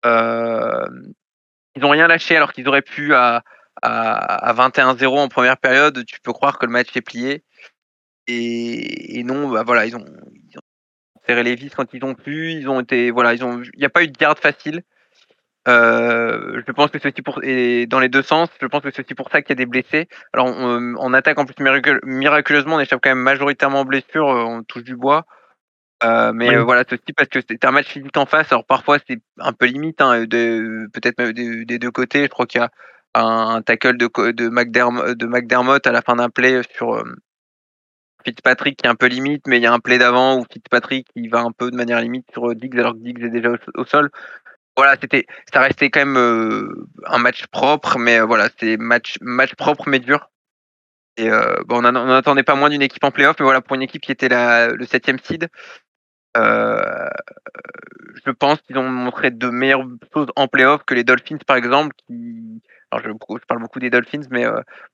[0.04, 3.42] Ils n'ont rien lâché alors qu'ils auraient pu à,
[3.82, 6.02] à, à 21-0 en première période.
[6.06, 7.44] Tu peux croire que le match est plié.
[8.26, 10.04] Et, et non, bah voilà, ils ont,
[11.26, 12.52] serré les vis quand ils ont pu.
[12.52, 14.82] Ils ont été, voilà, ils ont, il n'y a pas eu de garde facile.
[15.68, 18.48] Euh, je pense que c'est aussi pour et dans les deux sens.
[18.60, 20.08] Je pense que c'est aussi pour ça qu'il y a des blessés.
[20.32, 21.54] Alors on, attaque en plus
[22.04, 25.24] miraculeusement, on échappe quand même majoritairement aux blessures, on touche du bois.
[26.02, 28.50] mais voilà, c'est aussi parce que c'était un match physique en face.
[28.50, 32.24] Alors parfois c'est un peu limite, hein, peut-être même des, deux côtés.
[32.24, 32.70] Je crois qu'il y a
[33.14, 34.32] un, tackle de, de,
[35.12, 37.04] de McDermott à la fin d'un play sur
[38.24, 41.06] Fitzpatrick qui est un peu limite, mais il y a un play d'avant où Fitzpatrick
[41.14, 43.84] il va un peu de manière limite sur Diggs alors que Diggs est déjà au,
[43.84, 44.10] sol.
[44.76, 49.18] Voilà, c'était, ça restait quand même euh, un match propre, mais euh, voilà, c'était match,
[49.56, 50.30] propre mais dur.
[51.18, 53.82] Et euh, bon, on n'attendait pas moins d'une équipe en playoff, mais voilà, pour une
[53.82, 55.48] équipe qui était la, le septième seed,
[56.34, 61.94] je pense qu'ils ont montré de meilleures choses en playoff que les Dolphins, par exemple,
[62.06, 64.46] qui, alors je, je parle beaucoup des Dolphins, mais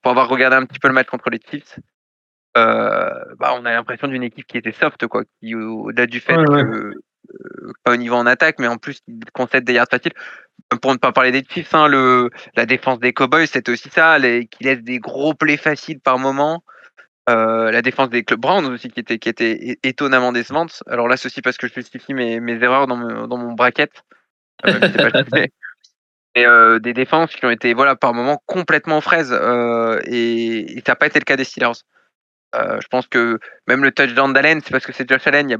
[0.02, 1.97] pour avoir regardé un petit peu le match contre les Chiefs, euh,
[2.54, 6.92] bah, on a l'impression d'une équipe qui était soft, quoi, qui au-delà du fait que
[7.34, 10.12] euh, pas au niveau en attaque, mais en plus qui concède des yards faciles.
[10.82, 14.18] Pour ne pas parler des Chiefs, hein, le, la défense des Cowboys, c'était aussi ça,
[14.18, 16.62] les, qui laisse des gros plays faciles par moment.
[17.30, 20.82] Euh, la défense des clubs Browns aussi qui était, qui était étonnamment décevante.
[20.86, 23.90] Alors là, ceci parce que je justifie mes, mes erreurs dans, mon, dans mon bracket.
[24.64, 26.44] et
[26.80, 29.32] des défenses qui ont été voilà par moment complètement fraises
[30.04, 31.80] et, et ça n'a pas été le cas des Steelers.
[32.54, 35.50] Euh, je pense que même le touchdown d'Allen, c'est parce que c'est Josh Allen.
[35.50, 35.58] Y a,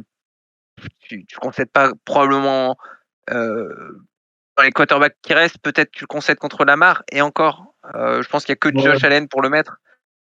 [1.00, 2.76] tu ne concèdes pas probablement
[3.30, 4.00] euh,
[4.56, 5.58] dans les quarterbacks qui restent.
[5.58, 7.02] Peut-être tu le concèdes contre Lamar.
[7.12, 9.78] Et encore, euh, je pense qu'il n'y a que Josh Allen pour le mettre.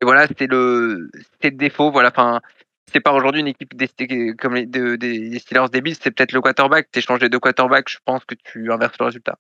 [0.00, 1.11] Et voilà, c'était le,
[1.42, 1.90] le défaut.
[1.90, 2.40] Voilà, enfin,
[2.92, 6.88] c'est pas aujourd'hui une équipe des, comme les, des Steelers débiles, c'est peut-être le quarterback.
[6.92, 9.38] Tu échanges les deux quarterbacks, je pense que tu inverses le résultat.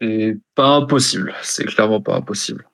[0.00, 2.66] C'est pas impossible, c'est clairement pas impossible.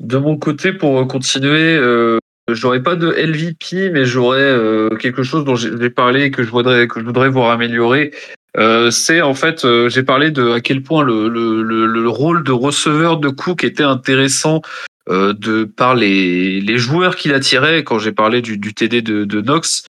[0.00, 2.18] De mon côté, pour continuer, euh,
[2.48, 6.50] j'aurais pas de LVP, mais j'aurais euh, quelque chose dont j'ai parlé et que je
[6.50, 8.12] voudrais que je voudrais voir améliorer.
[8.56, 12.42] Euh, c'est en fait, euh, j'ai parlé de à quel point le, le, le, rôle
[12.42, 14.62] de receveur de Cook était intéressant
[15.10, 19.24] euh, de par les, les joueurs qu'il attirait quand j'ai parlé du, du TD de,
[19.24, 19.86] de Knox.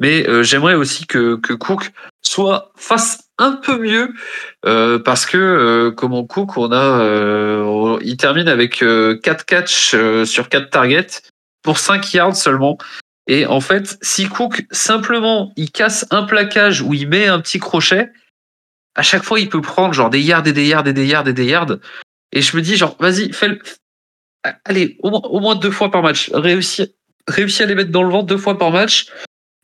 [0.00, 1.90] Mais j'aimerais aussi que, que Cook
[2.76, 4.12] face un peu mieux
[4.66, 9.96] euh, parce que euh, comme on Cook, on a, euh, il termine avec 4 catchs
[10.24, 11.22] sur 4 targets
[11.62, 12.78] pour 5 yards seulement.
[13.26, 17.58] Et en fait, si Cook simplement il casse un plaquage ou il met un petit
[17.58, 18.10] crochet,
[18.94, 21.28] à chaque fois il peut prendre genre des yards et des yards et des yards
[21.28, 21.76] et des yards.
[22.32, 23.60] Et je me dis genre vas-y, fais le...
[24.64, 26.94] allez au moins, deux fois par match, réussis,
[27.28, 29.06] réussis à les mettre dans le ventre deux fois par match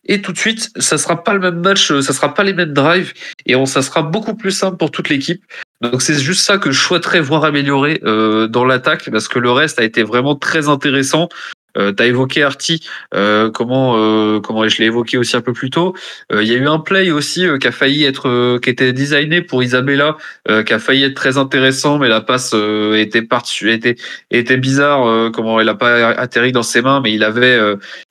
[0.05, 2.73] et tout de suite, ça sera pas le même match, ça sera pas les mêmes
[2.73, 3.13] drives
[3.45, 5.43] et on, ça sera beaucoup plus simple pour toute l'équipe.
[5.81, 9.51] Donc c'est juste ça que je souhaiterais voir améliorer euh, dans l'attaque parce que le
[9.51, 11.29] reste a été vraiment très intéressant.
[11.77, 12.81] Euh, tu as évoqué Artie,
[13.13, 15.93] euh, comment euh, comment je l'ai évoqué aussi un peu plus tôt.
[16.31, 19.41] Euh, il y a eu un play aussi qui a failli être, qui était designé
[19.41, 20.17] pour Isabella,
[20.65, 22.55] qui a failli être très intéressant, mais la passe
[22.95, 23.95] était partie, était
[24.31, 25.31] était bizarre.
[25.31, 27.59] comment elle a pas atterri dans ses mains, mais il avait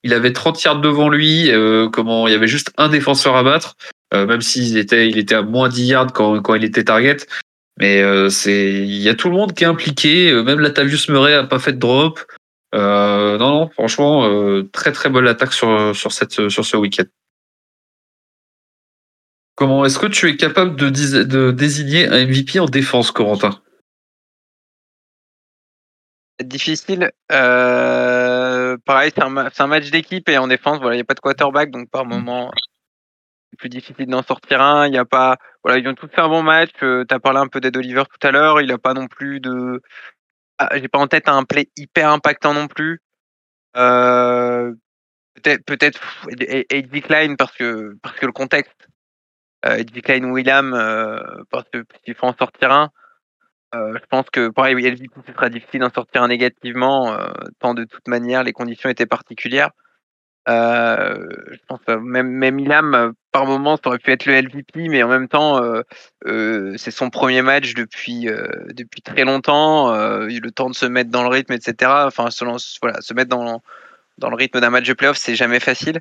[0.03, 1.51] il avait 30 yards devant lui.
[1.93, 3.77] comment il y avait juste un défenseur à battre,
[4.13, 7.19] même s'il était il était à moins 10 yards quand quand il était target.
[7.79, 10.33] Mais c'est il y a tout le monde qui est impliqué.
[10.43, 12.21] Même Latavius Murray a pas fait de drop.
[12.75, 17.05] Euh, non, non, franchement, euh, très très bonne attaque sur, ce week-end.
[19.55, 23.61] Comment est-ce que tu es capable de, désigner un MVP en défense, Corentin?
[26.43, 27.13] Difficile.
[27.31, 31.21] Euh, pareil, c'est un, match d'équipe et en défense, voilà, il n'y a pas de
[31.21, 32.51] quarterback, donc par moment,
[33.51, 34.89] c'est plus difficile d'en sortir un.
[34.89, 36.71] Il a pas, voilà, ils ont tous fait un bon match.
[36.81, 38.61] tu as parlé un peu d'Ed Oliver tout à l'heure.
[38.61, 39.81] Il n'a pas non plus de,
[40.75, 43.01] j'ai pas en tête un play hyper impactant non plus.
[43.77, 44.73] Euh,
[45.35, 46.01] peut-être peut-être
[47.07, 48.89] Klein parce que parce que le contexte.
[49.67, 51.19] Euh, Eddie Klein William euh,
[51.51, 52.91] parce que s'il faut en sortir un.
[53.75, 54.85] Euh, je pense que pareil, oui,
[55.27, 57.17] ce sera difficile d'en sortir un négativement,
[57.59, 59.71] tant de toute manière les conditions étaient particulières.
[60.49, 64.35] Euh, je pense que même, même Ilham, euh, par moment, ça aurait pu être le
[64.35, 65.83] LVP, mais en même temps, euh,
[66.27, 69.95] euh, c'est son premier match depuis, euh, depuis très longtemps.
[69.95, 71.91] Euh, il a eu le temps de se mettre dans le rythme, etc.
[72.07, 73.63] Enfin, se mettre dans,
[74.19, 76.01] dans le rythme d'un match de playoff, c'est jamais facile.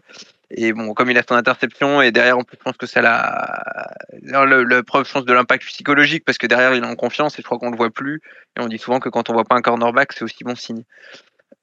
[0.51, 3.01] Et bon, comme il a son interception, et derrière, en plus, je pense que ça
[3.01, 3.87] la,
[4.21, 7.41] le, preuve, je pense, de l'impact psychologique, parce que derrière, il est en confiance, et
[7.41, 8.21] je crois qu'on le voit plus.
[8.57, 10.83] Et on dit souvent que quand on voit pas un cornerback, c'est aussi bon signe.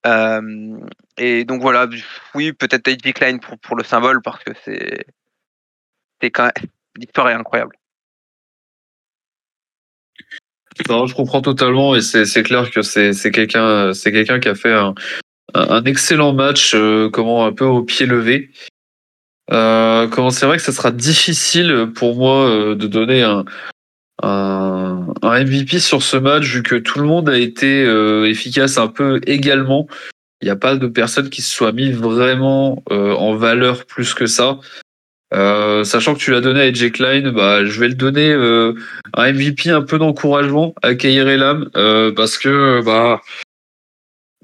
[0.06, 0.78] Euh,
[1.18, 1.86] et donc voilà,
[2.34, 5.04] oui, peut-être Tate Klein pour, le symbole parce que c'est
[6.20, 6.52] c'est quand même
[6.96, 7.76] l'histoire est incroyable.
[10.88, 14.72] Non, je comprends totalement et c'est clair que c'est quelqu'un c'est quelqu'un qui a fait
[14.72, 18.50] un, excellent match, euh, comment un peu au pied levé.
[19.52, 23.44] Euh, comment c'est vrai que ça sera difficile pour moi de donner un,
[25.22, 28.88] un, MVP sur ce match vu que tout le monde a été euh, efficace un
[28.88, 29.86] peu également.
[30.42, 34.14] Il n'y a pas de personne qui se soit mis vraiment euh, en valeur plus
[34.14, 34.58] que ça.
[35.32, 38.74] Euh, sachant que tu l'as donné à AJ Klein, bah, je vais le donner euh,
[39.14, 43.20] un MVP un peu d'encouragement à Kair Elam euh, parce que bah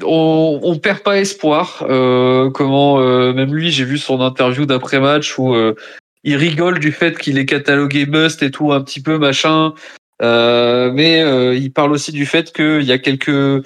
[0.05, 1.85] on, on perd pas espoir.
[1.89, 2.99] Euh, comment
[3.33, 5.57] même lui, j'ai vu son interview d'après match où
[6.23, 9.75] il rigole du fait qu'il est catalogué must et tout un petit peu machin.
[10.21, 13.65] Mais il parle aussi du fait qu'il y a quelques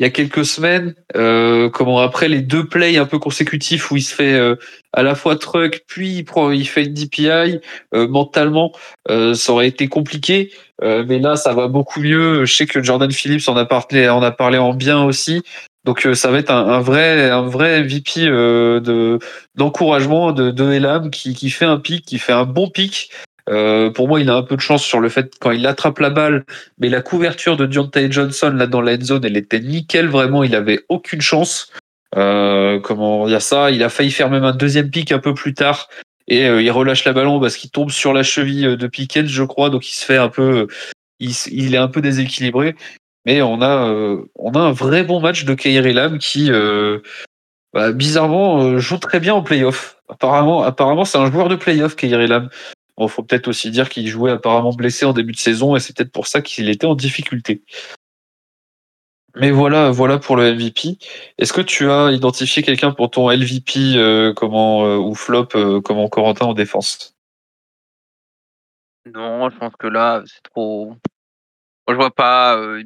[0.00, 3.96] il y a quelques semaines, euh, comment après les deux plays un peu consécutifs où
[3.96, 4.56] il se fait euh,
[4.94, 7.60] à la fois truck puis il prend, il fait une DPI
[7.94, 8.72] euh, mentalement,
[9.06, 12.46] ça aurait été compliqué, mais là ça va beaucoup mieux.
[12.46, 15.42] Je sais que Jordan Phillips en a parlé, en a parlé en bien aussi.
[15.84, 19.18] Donc ça va être un, un vrai, un vrai MVP de
[19.54, 23.10] d'encouragement de, de Elam qui, qui fait un pic, qui fait un bon pic.
[23.50, 25.98] Euh, pour moi, il a un peu de chance sur le fait quand il attrape
[25.98, 26.44] la balle,
[26.78, 30.08] mais la couverture de Deontay Johnson là dans la zone, elle était nickel.
[30.08, 31.72] Vraiment, il avait aucune chance.
[32.16, 35.54] Euh, comment a ça Il a failli faire même un deuxième pic un peu plus
[35.54, 35.88] tard
[36.26, 39.42] et euh, il relâche la ballon parce qu'il tombe sur la cheville de Pickens, je
[39.42, 39.70] crois.
[39.70, 40.68] Donc il se fait un peu,
[41.18, 42.76] il, est un peu déséquilibré.
[43.26, 43.92] Mais on a,
[44.36, 46.50] on a un vrai bon match de Kairi Lam qui,
[47.74, 49.96] bah, bizarrement, joue très bien en playoff.
[50.08, 52.48] Apparemment, apparemment, c'est un joueur de playoff, Kairi Lam.
[53.06, 55.96] Il faut peut-être aussi dire qu'il jouait apparemment blessé en début de saison et c'est
[55.96, 57.62] peut-être pour ça qu'il était en difficulté.
[59.36, 60.98] Mais voilà, voilà pour le MVP.
[61.38, 65.80] Est-ce que tu as identifié quelqu'un pour ton LVP euh, comment, euh, ou flop euh,
[65.80, 67.16] comment Corentin en défense?
[69.06, 70.86] Non, je pense que là, c'est trop.
[70.88, 70.98] Moi,
[71.90, 72.56] je vois pas.
[72.58, 72.82] euh,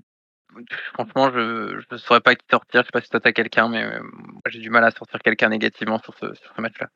[0.93, 2.83] Franchement, je ne saurais pas qui sortir.
[2.83, 3.85] Je sais pas si toi t'as quelqu'un, mais
[4.49, 6.27] j'ai du mal à sortir quelqu'un négativement sur ce
[6.61, 6.89] match-là.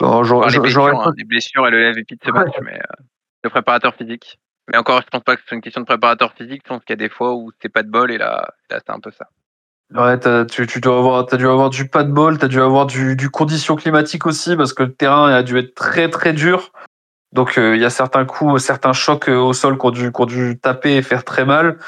[0.00, 2.74] Non, j'aurais Enfin, les, blessures, hein, les blessures et le MVP de ce match, mais
[2.76, 3.02] euh,
[3.44, 4.38] le préparateur physique.
[4.70, 6.62] Mais encore, je pense pas que c'est une question de préparateur physique.
[6.64, 8.80] Je pense qu'il y a des fois où c'est pas de bol et là, là
[8.84, 9.26] c'est un peu ça.
[9.94, 12.86] Ouais, tu, tu dois avoir, t'as dû avoir du pas de bol, t'as dû avoir
[12.86, 16.72] du, du condition climatique aussi, parce que le terrain a dû être très très dur.
[17.32, 20.12] Donc euh, il y a certains coups, certains chocs euh, au sol qui ont dû,
[20.12, 21.78] qui ont dû taper et faire très mal.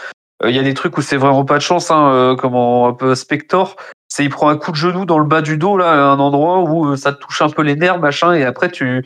[0.43, 2.89] Euh, Il y a des trucs où c'est vraiment pas de chance, hein, euh, comment
[2.89, 3.77] un peu Spector,
[4.15, 6.21] c'est il prend un coup de genou dans le bas du dos là, à un
[6.21, 9.05] endroit où euh, ça te touche un peu les nerfs machin, et après tu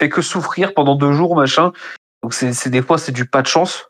[0.00, 1.70] fais que souffrir pendant deux jours machin.
[2.24, 3.86] Donc c'est, des fois c'est du pas de chance.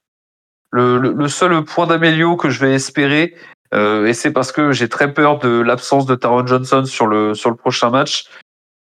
[0.71, 3.35] Le, seul point d'amélio que je vais espérer,
[3.73, 7.33] euh, et c'est parce que j'ai très peur de l'absence de Taron Johnson sur le
[7.33, 8.27] sur le prochain match.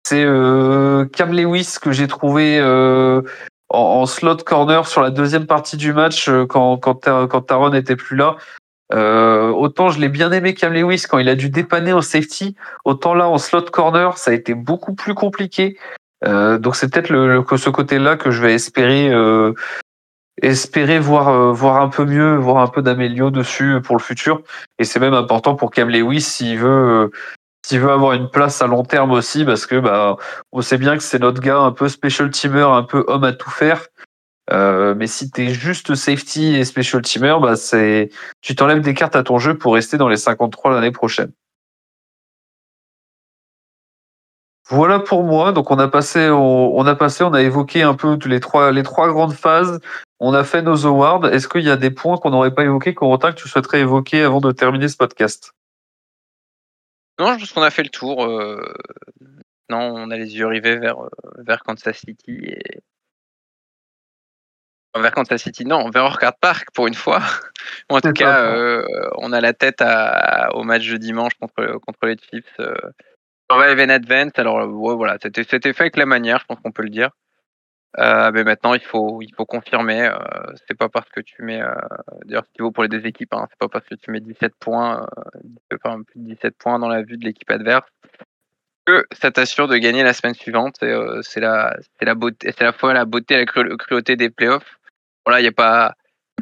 [0.09, 2.61] C'est euh, Cam Lewis que j'ai trouvé
[3.69, 8.17] en, slot corner sur la deuxième partie du match quand quand, quand Taron n'était plus
[8.17, 8.35] là.
[8.93, 12.55] Euh, autant je l'ai bien aimé Cam Lewis quand il a dû dépanner au safety,
[12.85, 15.77] autant là en slot corner ça a été beaucoup plus compliqué.
[16.25, 19.53] Euh, donc c'est peut-être le, le- ce côté-là que je vais espérer euh,
[20.41, 24.43] espérer voir euh, voir un peu mieux, voir un peu d'amélio dessus pour le futur.
[24.79, 27.11] Et c'est même important pour Cam Lewis s'il veut
[27.67, 30.17] s'il veut avoir une place à long terme aussi, parce que bah
[30.53, 33.33] on sait bien que c'est notre gars un peu special teamer, un peu homme à
[33.33, 33.89] tout faire.
[34.53, 38.11] Euh, mais si t'es juste safety et special teamer, bah c'est
[38.43, 41.33] tu t'enlèves des cartes à ton jeu pour rester dans les 53 l'année prochaine.
[44.69, 45.53] Voilà pour moi.
[45.53, 49.35] Donc on a passé, on, a évoqué un peu tous les trois, les trois grandes
[49.35, 49.81] phases.
[50.19, 51.27] On a fait nos awards.
[51.27, 54.23] Est-ce qu'il y a des points qu'on n'aurait pas évoqués, Corentin, que tu souhaiterais évoquer
[54.23, 55.53] avant de terminer ce podcast?
[57.19, 58.25] Non, je pense qu'on a fait le tour.
[58.25, 58.61] euh,
[59.71, 62.81] Non, on a les yeux rivés vers, euh, vers Kansas City et.
[65.01, 67.21] Vers Kansas City, non, vers Orchard Park pour une fois.
[67.89, 72.07] en tout cas, euh, on a la tête à, au match de dimanche contre, contre
[72.07, 72.45] les Chiefs.
[72.61, 72.75] Euh,
[73.51, 74.33] Survive and Advance.
[74.37, 76.91] Alors, euh, ouais, voilà, c'était c'était fait avec la manière, je pense qu'on peut le
[76.91, 77.11] dire.
[77.99, 80.03] Euh, mais maintenant, il faut, il faut confirmer.
[80.07, 80.19] Euh,
[80.69, 81.63] c'est pas parce que tu mets.
[81.63, 81.75] Euh,
[82.27, 84.21] D'ailleurs, ce qui vaut pour les deux équipes, hein, c'est pas parce que tu mets
[84.21, 85.07] 17 points,
[85.73, 87.89] enfin, plus de 17 points dans la vue de l'équipe adverse
[88.87, 90.77] que ça t'assure de gagner la semaine suivante.
[91.23, 94.31] C'est la, c'est la beauté, c'est la fois la beauté et la cru- cruauté des
[94.31, 94.79] playoffs.
[95.27, 95.95] Voilà, il n'y a pas,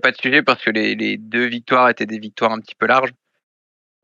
[0.03, 2.87] pas de sujet parce que les, les deux victoires étaient des victoires un petit peu
[2.87, 3.15] larges.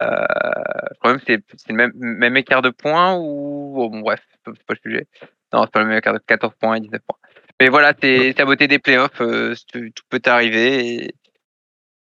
[0.03, 4.21] Euh, le problème, c'est, c'est le même, même écart de points ou oh, bon, bref,
[4.31, 5.07] c'est pas c'est pas le sujet.
[5.53, 7.19] Non, c'est pas le même écart de 14 points et 19 points.
[7.61, 9.21] Mais voilà, c'est la beauté des playoffs.
[9.21, 11.05] euh, tout peut arriver.
[11.05, 11.15] Et,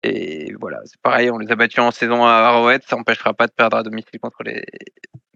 [0.05, 3.49] et voilà, c'est pareil, on les a battus en saison à Arrowhead, ça n'empêchera pas
[3.49, 4.65] de perdre à domicile contre les,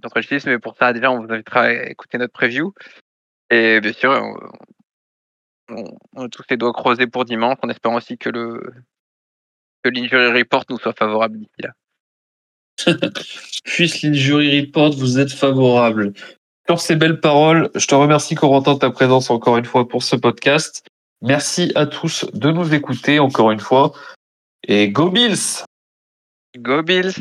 [0.01, 2.72] contre les Chiefs, mais pour ça, déjà, on vous invitera à écouter notre preview.
[3.51, 4.36] Et bien sûr, on,
[5.77, 8.62] on- on a tous les doigts croisés pour dimanche, en espérant aussi que le
[9.83, 11.73] que l'injury report nous soit favorable d'ici là.
[13.64, 16.12] Puisse l'injury report vous êtes favorable.
[16.68, 20.03] Sur ces belles paroles, je te remercie Corentin de ta présence encore une fois pour
[20.05, 20.87] ce podcast.
[21.20, 23.93] Merci à tous de nous écouter encore une fois.
[24.68, 25.64] Et go Bills
[26.59, 27.14] Go Bills